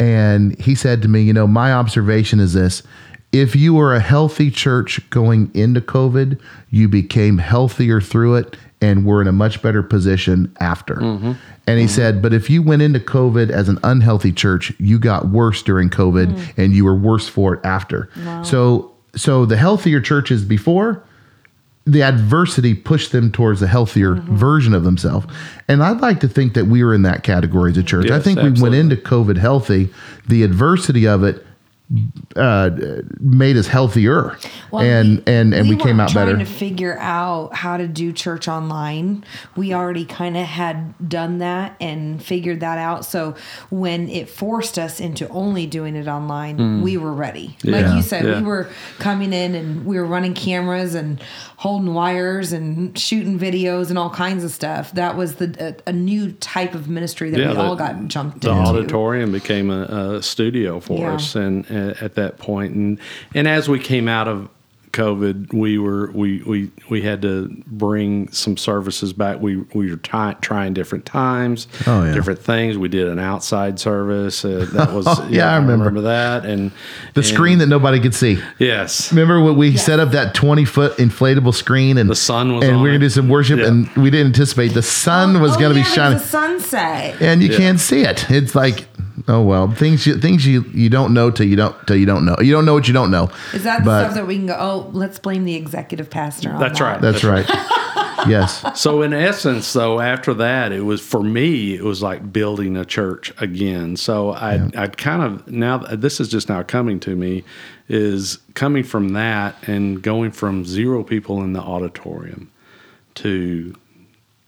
[0.01, 2.83] And he said to me, you know, my observation is this.
[3.33, 9.05] If you were a healthy church going into COVID, you became healthier through it and
[9.05, 10.97] were in a much better position after.
[10.97, 11.33] Mm-hmm.
[11.66, 11.95] And he mm-hmm.
[11.95, 15.91] said, but if you went into COVID as an unhealthy church, you got worse during
[15.91, 16.59] COVID mm.
[16.59, 18.11] and you were worse for it after.
[18.43, 21.05] So so the healthier churches before
[21.85, 24.37] the adversity pushed them towards a healthier mm-hmm.
[24.37, 25.26] version of themselves.
[25.66, 28.11] And I'd like to think that we were in that category as a church.
[28.11, 29.91] I Yes, think we went into COVID healthy.
[30.28, 31.45] The adversity of it
[32.36, 32.70] uh,
[33.18, 34.36] made us healthier,
[34.70, 36.32] Well, and and and we, came weren't out better.
[36.34, 39.24] Trying to figure out how to do church online,
[39.57, 43.05] we already kind of had done that and figured that out.
[43.05, 43.34] So
[43.70, 47.57] when it forced us into only doing it online, we were ready.
[47.64, 48.38] Like you said, Yeah.
[48.41, 48.68] we were
[49.01, 51.20] coming in and we were running cameras and
[51.57, 54.93] holding wires and shooting videos and all kinds of stuff.
[54.93, 58.43] That was the a, a new type of ministry that we the- all got jumped
[58.43, 58.62] the into.
[58.62, 61.14] The auditorium became a, a studio for Yeah.
[61.14, 62.99] us and uh, at that point and
[63.35, 64.49] and as we came out of
[64.93, 69.41] COVID, we were we we we had to bring some services back.
[69.41, 72.12] We we were ty- trying different times, Oh, yeah.
[72.12, 72.76] different things.
[72.76, 76.01] We did an outside service uh, that was Yeah, I remember.
[76.01, 76.72] that and
[77.14, 78.43] the screen that nobody could see.
[78.59, 82.64] yes Remember when we set up that twenty foot inflatable screen and The sun was
[82.64, 83.68] and on we are gonna do some worship Yeah.
[83.68, 87.22] and we didn't anticipate the sun was Oh, gonna yeah, be shining was a sunset.
[87.22, 87.59] and you Yeah.
[87.59, 88.28] can't see it.
[88.28, 88.87] It's like
[89.29, 92.25] oh well things you things you you don't know till you don't till you don't
[92.25, 93.31] know you don't know what you don't know.
[93.53, 94.57] Is that the stuff that we can go?
[94.59, 96.51] Oh, let's blame the executive pastor.
[96.51, 96.85] On That's that.
[96.85, 97.01] right.
[97.01, 97.47] That's right.
[98.29, 98.64] yes.
[98.81, 102.85] So in essence, though, after that, it was for me, it was like building a
[102.85, 103.97] church again.
[103.97, 107.45] So I, I kind of now this is just now coming to me,
[107.89, 112.51] is coming from that and going from zero people in the auditorium
[113.16, 113.75] to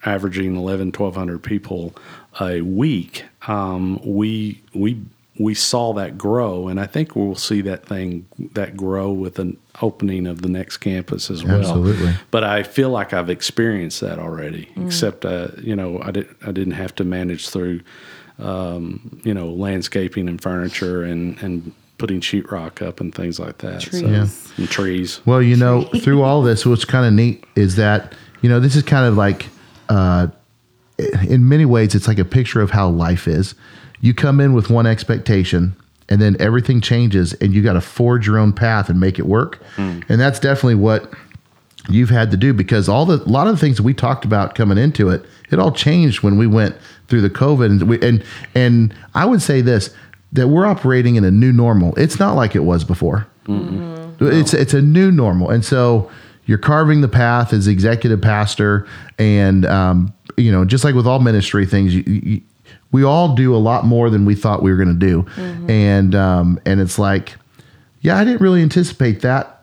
[0.04, 1.94] averaging 11 1200 people
[2.40, 5.00] a week um, we we
[5.38, 6.68] we saw that grow.
[6.68, 10.76] And i think we'll see that thing that grow with an opening of the next
[10.78, 11.58] campus as well.
[11.60, 12.12] Absolutely.
[12.30, 16.52] but i feel like i've experienced that already except uh, you know i didn't i
[16.52, 17.80] didn't have to manage through
[18.38, 23.80] um, you know landscaping and furniture and and putting sheetrock up and things like that.
[23.82, 24.52] So- Trees.
[24.56, 25.20] and trees.
[25.24, 28.74] Well, you know, through all this, what's kind of neat is that you know this
[28.74, 29.46] is kind of like,
[29.88, 30.26] uh,
[30.98, 33.54] in many ways, it's like a picture of how life is.
[34.00, 35.76] You come in with one expectation,
[36.08, 39.26] and then everything changes, and you got to forge your own path and make it
[39.26, 39.62] work.
[39.76, 40.00] Hmm.
[40.08, 41.12] And that's definitely what
[41.88, 44.24] you've had to do because all the a lot of the things that we talked
[44.24, 46.76] about coming into it, it all changed when we went
[47.08, 48.24] through the COVID, and we, and
[48.54, 49.94] and I would say this
[50.32, 51.94] that we're operating in a new normal.
[51.96, 53.26] It's not like it was before.
[54.20, 56.10] It's it's a new normal, and so
[56.46, 58.86] you're carving the path as executive pastor,
[59.18, 62.40] and um, you know, just like with all ministry things, you, you,
[62.90, 65.26] we all do a lot more than we thought we were going to do,
[65.68, 67.36] and um, and it's like,
[68.00, 69.58] yeah, I didn't really anticipate that.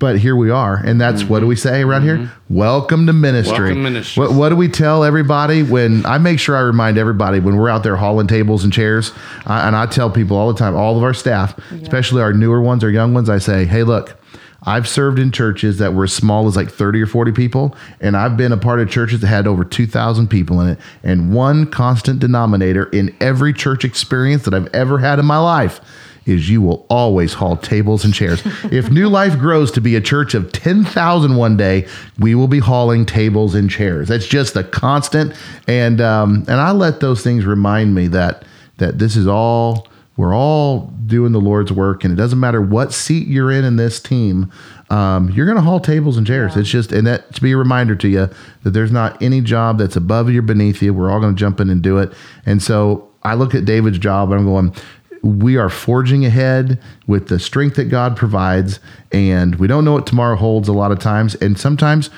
[0.00, 2.32] But here we are, and that's what do we say around here?
[2.48, 3.66] Welcome to ministry.
[3.66, 4.20] Welcome ministry.
[4.20, 7.68] What, what do we tell everybody when I make sure I remind everybody when we're
[7.68, 9.12] out there hauling tables and chairs?
[9.46, 12.60] I, and I tell people all the time, all of our staff, especially our newer
[12.60, 14.20] ones, our young ones, I say, hey, look,
[14.66, 18.16] I've served in churches that were as small as like 30 or 40 people, and
[18.16, 20.78] I've been a part of churches that had over 2,000 people in it.
[21.04, 25.80] And one constant denominator in every church experience that I've ever had in my life
[26.26, 28.42] is you will always haul tables and chairs.
[28.64, 31.86] if New Life grows to be a church of 10,000 one day,
[32.18, 34.08] we will be hauling tables and chairs.
[34.08, 35.34] That's just a constant.
[35.68, 38.44] And um, and I let those things remind me that
[38.78, 39.86] that this is all
[40.16, 43.76] we're all doing the Lord's work, and it doesn't matter what seat you're in in
[43.76, 44.50] this team.
[44.88, 46.56] Um, you're going to haul tables and chairs.
[46.56, 48.30] It's just, and that to be a reminder to you
[48.62, 50.94] that there's not any job that's above you or beneath you.
[50.94, 52.12] We're all going to jump in and do it.
[52.46, 54.74] And so I look at David's job and I'm going,
[55.22, 58.78] we are forging ahead with the strength that God provides,
[59.10, 61.34] and we don't know what tomorrow holds a lot of times.
[61.36, 62.10] And sometimes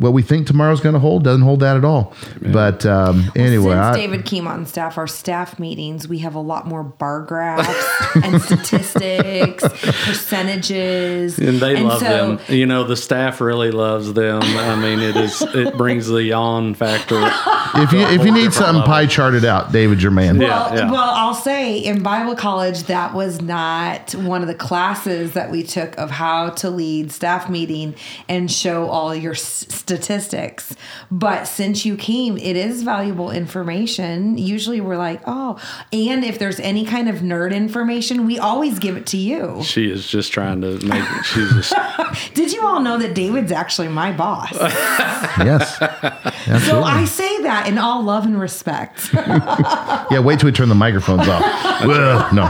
[0.00, 2.14] what we think tomorrow's going to hold doesn't hold that at all.
[2.40, 6.40] But um, anyway, Since I, David came on staff, our staff meetings, we have a
[6.40, 7.68] lot more bar graphs
[8.24, 9.62] and statistics,
[10.04, 11.38] percentages.
[11.38, 12.40] And they love so- them.
[12.48, 14.42] You know, the staff really loves them.
[14.42, 17.20] I mean, it is it brings the yawn factor.
[17.74, 18.88] if you if you need something level.
[18.88, 20.40] pie charted out, David's your man.
[20.40, 20.72] Yeah.
[20.72, 25.50] Well, well, I'll say in Bible college, that was not one of the classes that
[25.50, 27.94] we took of how to lead staff meeting
[28.28, 30.76] and show all your s- statistics.
[31.10, 34.38] But since you came, it is valuable information.
[34.38, 35.58] Usually we're like, oh,
[35.92, 39.60] and if there's any kind of nerd information, we always give it to you.
[39.64, 41.04] She is just trying to make.
[41.24, 41.74] She's just
[42.34, 44.52] Did you all know that David's actually my boss?
[44.52, 45.78] Yes.
[46.68, 49.10] so I say that in all love and respect.
[49.14, 51.42] yeah, wait till we turn the microphones off.
[51.80, 52.44] Well, no.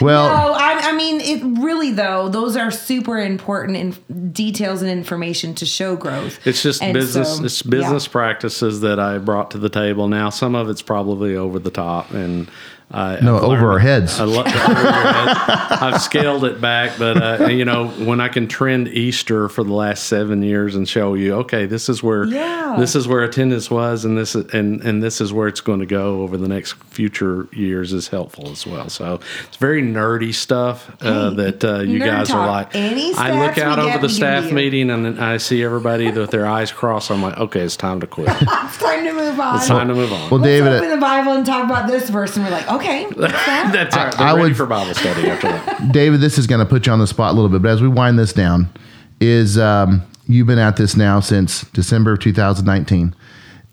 [0.00, 2.28] Well, No, I, I mean, it really though.
[2.28, 6.38] Those are super important in details and information to show growth.
[6.46, 7.38] It's just And business.
[7.38, 8.12] so, it's business yeah.
[8.12, 10.06] practices that I brought to the table.
[10.06, 12.48] Now, some of it's probably over the top, and
[12.94, 14.20] I No, I've over our heads.
[14.20, 15.36] I lo- over your head.
[15.82, 19.72] I've scaled it back, but uh, you know, when I can trend Easter for the
[19.72, 22.76] last seven years and show you, okay, this is where Yeah.
[22.78, 25.80] this is where attendance was, and this is, and and this is where it's going
[25.80, 28.88] to go over the next future years is helpful as well.
[28.90, 32.74] So it's very nerdy stuff uh, Hey, that uh, you nerd guys are like.
[32.74, 36.46] Any I look out over get, the staff meeting and I see everybody with their
[36.46, 37.10] eyes crossed.
[37.10, 38.28] I'm like, okay, it's time to quit.
[39.06, 39.56] It's time to move on.
[39.56, 40.30] It's time to move on.
[40.30, 43.06] well, Let's David, open the Bible and talk about this verse, and we're like, okay,
[43.16, 43.70] that?
[43.72, 44.14] That's all right.
[44.14, 45.92] I They're ready would- for Bible study after that.
[45.92, 47.82] David, this is going to put you on the spot a little bit, but as
[47.82, 48.68] we wind this down,
[49.20, 53.14] is um, you've been at this now since December of 2019.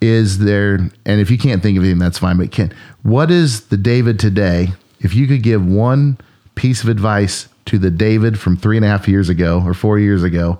[0.01, 0.75] Is there,
[1.05, 2.73] and if you can't think of anything, that's fine, but can,
[3.03, 4.69] what is the David today?
[5.01, 6.17] If you could give one
[6.55, 9.99] piece of advice to the David from three and a half years ago or four
[9.99, 10.59] years ago,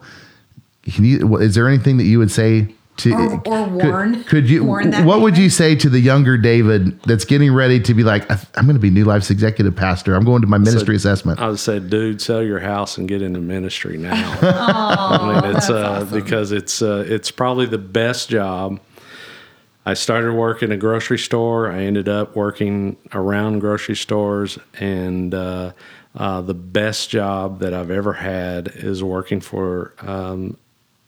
[0.84, 2.68] can you, is there anything that you would say
[3.00, 6.00] to, Or- or could- warn- Could, you, warn that what would you say to the
[6.00, 9.76] younger David that's getting ready to be like, I'm going to be New Life's executive
[9.76, 10.16] pastor.
[10.16, 11.39] I'm going to my ministry assessment.
[11.39, 14.38] I would say, dude, sell your house and get into ministry now.
[14.41, 18.80] I mean, it's uh, because it's uh, it's probably the best job.
[19.86, 21.72] I started working in a grocery store.
[21.72, 25.72] I ended up working around grocery stores, and uh,
[26.16, 30.58] uh, the best job that I've ever had is working for um,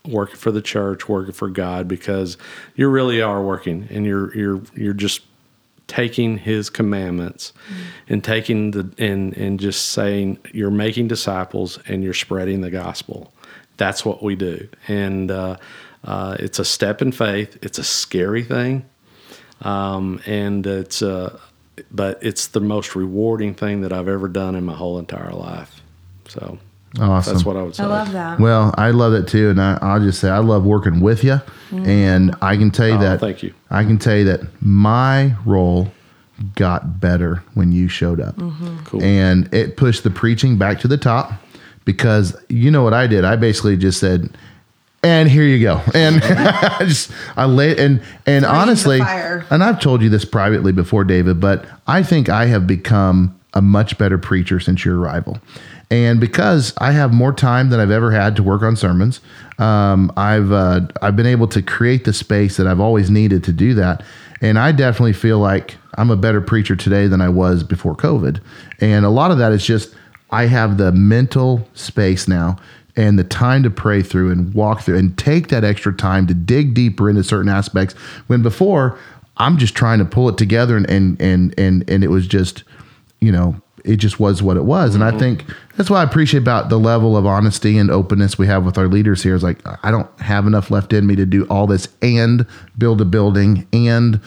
[0.05, 2.37] working for the church, working for God, because
[2.75, 5.21] you really are working, and you're you're you're just
[5.87, 7.53] taking His commandments
[8.07, 13.33] and taking the and and just saying you're making disciples and you're spreading the gospel.
[13.77, 15.57] That's what we do, and uh,
[16.03, 17.57] uh, it's a step in faith.
[17.63, 18.85] It's a scary thing,
[19.61, 21.39] um, and it's uh,
[21.91, 25.81] but it's the most rewarding thing that I've ever done in my whole entire life.
[26.27, 26.59] So
[26.99, 27.33] Awesome.
[27.33, 27.83] that's what I would say.
[27.83, 28.39] I love that.
[28.39, 31.39] Well, I love it too, and I, I'll just say I love working with you,
[31.69, 31.87] mm.
[31.87, 33.19] and I can tell you Oh, that.
[33.19, 33.53] thank you.
[33.69, 35.91] I can tell you that my role
[36.55, 38.83] got better when you showed up, mm-hmm.
[38.83, 39.01] Cool.
[39.03, 41.31] and it pushed the preaching back to the top
[41.85, 43.23] because you know what I did.
[43.25, 44.29] I basically just said.
[45.03, 45.81] And here you go.
[45.95, 50.71] And I just I lay and and the honestly, and I've told you this privately
[50.71, 55.39] before, David, but I think I have become a much better preacher since your arrival.
[55.91, 59.19] And because I have more time than I've ever had to work on sermons,
[59.59, 63.51] um, I've uh, I've been able to create the space that I've always needed to
[63.51, 64.01] do that.
[64.39, 68.41] And I definitely feel like I'm a better preacher today than I was before COVID.
[68.79, 69.93] And a lot of that is just
[70.31, 72.57] I have the mental space now
[72.95, 76.33] and the time to pray through and walk through and take that extra time to
[76.33, 77.93] dig deeper into certain aspects
[78.27, 78.97] when before
[79.37, 82.63] I'm just trying to pull it together and and and and, and it was just
[83.19, 84.95] you know it just was what it was.
[84.95, 88.47] And I think that's what I appreciate about the level of honesty and openness we
[88.47, 91.25] have with our leaders here is like I don't have enough left in me to
[91.25, 92.45] do all this and
[92.77, 94.19] build a building and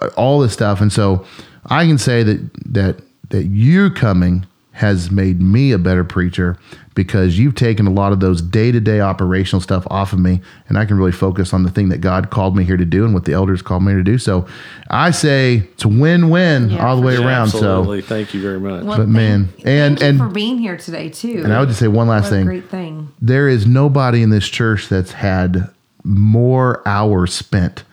[0.00, 0.80] uh, all this stuff.
[0.80, 1.24] And so
[1.66, 4.46] I can say that that that you coming
[4.80, 6.56] has made me a better preacher
[6.94, 10.86] because you've taken a lot of those day-to-day operational stuff off of me and I
[10.86, 13.26] can really focus on the thing that God called me here to do and what
[13.26, 14.16] the elders called me to do.
[14.16, 14.46] So
[14.88, 17.42] I say it's a win-win Yeah, all the way Yeah, around.
[17.48, 18.00] Absolutely.
[18.00, 18.84] Thank you very much.
[18.84, 21.42] Well, but man, thank, and- thank you and- for being here today too.
[21.44, 22.46] And I would just say one last what a thing.
[22.46, 23.08] great thing.
[23.20, 25.68] There is nobody in this church that's had
[26.04, 27.84] more hours spent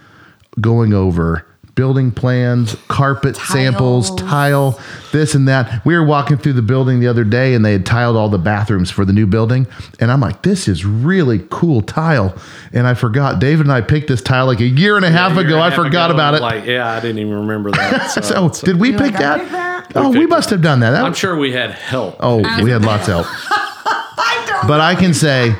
[0.61, 1.45] going over
[1.77, 4.77] building plans, carpet samples, tile,
[5.13, 5.85] this and that.
[5.85, 8.37] We were walking through the building the other day and they had tiled all the
[8.37, 9.65] bathrooms for the new building.
[10.01, 12.35] And I'm like, this is really cool tile.
[12.73, 15.37] And I forgot, David and I picked this tile like a year and a half
[15.37, 15.53] A ago.
[15.55, 16.41] and a I half forgot ago, about it.
[16.41, 18.11] Like, yeah, I didn't even remember that.
[18.11, 19.39] So, so, so- did we You're pick like, that?
[19.39, 19.91] picked that?
[19.95, 20.91] Oh, we picked must have done that.
[20.91, 22.17] That I'm was- sure we had help.
[22.19, 23.27] Oh, we had lots of help.
[24.65, 25.53] But I can say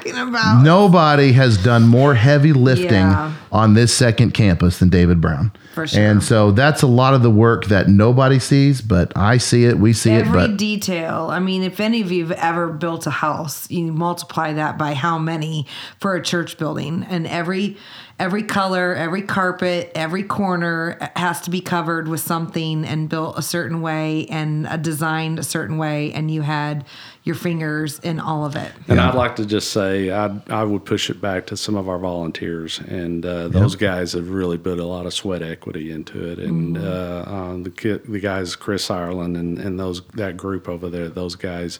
[0.63, 3.31] nobody has done more heavy lifting Yeah.
[3.51, 5.51] on this second campus than David Brown.
[5.73, 6.01] For sure.
[6.01, 9.77] And so that's a lot of the work that nobody sees, but I see it,
[9.77, 11.29] we see Every it, but detail.
[11.31, 14.95] I mean, if any of you have ever built a house, you multiply that by
[14.95, 15.67] how many
[15.99, 17.77] for a church building, and every
[18.19, 23.41] every color, every carpet, every corner has to be covered with something and built a
[23.41, 26.85] certain way and uh, designed a certain way, and you had
[27.23, 28.71] your fingers in all of it.
[28.87, 31.89] And I'd like to just say I I would push it back to some of
[31.89, 36.31] our volunteers, and uh, those guys have really put a lot of sweat equity into
[36.31, 36.39] it.
[36.39, 36.81] And uh,
[37.27, 41.79] uh, the the guys Chris Ireland and, and those that group over there, those guys,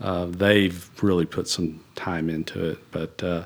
[0.00, 2.78] uh, they've really put some time into it.
[2.90, 3.44] But uh,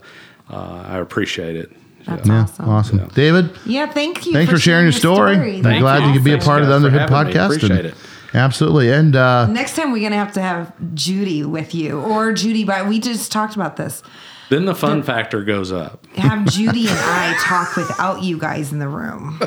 [0.48, 1.70] uh, I appreciate it.
[2.06, 2.68] That's yeah, awesome.
[2.68, 3.08] awesome.
[3.14, 4.32] David, Yeah, thank you.
[4.32, 5.36] thanks for, sharing your story.
[5.36, 6.14] I'm Thank glad you, you.
[6.14, 7.56] could be a part of the guys, for Underhood podcast.
[7.56, 7.94] Appreciate and- it.
[8.32, 8.92] Absolutely.
[8.92, 12.62] And uh, Next time we're gonna have to have Judy with you or Judy.
[12.64, 14.04] By we just talked about this.
[14.50, 16.06] Then the fun factor goes up.
[16.14, 19.40] Have Judy and I talk without you guys in the room.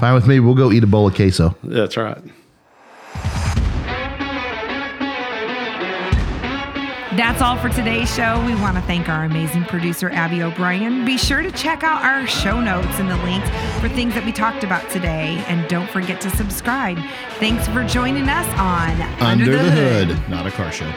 [0.00, 0.40] fine with me.
[0.40, 1.54] We'll go eat a bowl of queso.
[1.62, 2.16] That's right.
[7.16, 8.42] That's all for today's show.
[8.46, 11.04] We want to thank our amazing producer, Abby O'Brien.
[11.04, 13.50] Be sure to check out our show notes and the links
[13.82, 15.44] for things that we talked about today.
[15.46, 16.96] And don't forget to subscribe.
[17.32, 20.90] Thanks for joining us on Under, the, hood, not a car show.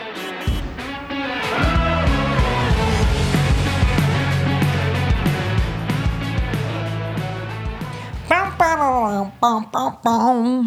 [8.30, 10.66] Bow, bow, bow, bow, bow, bow.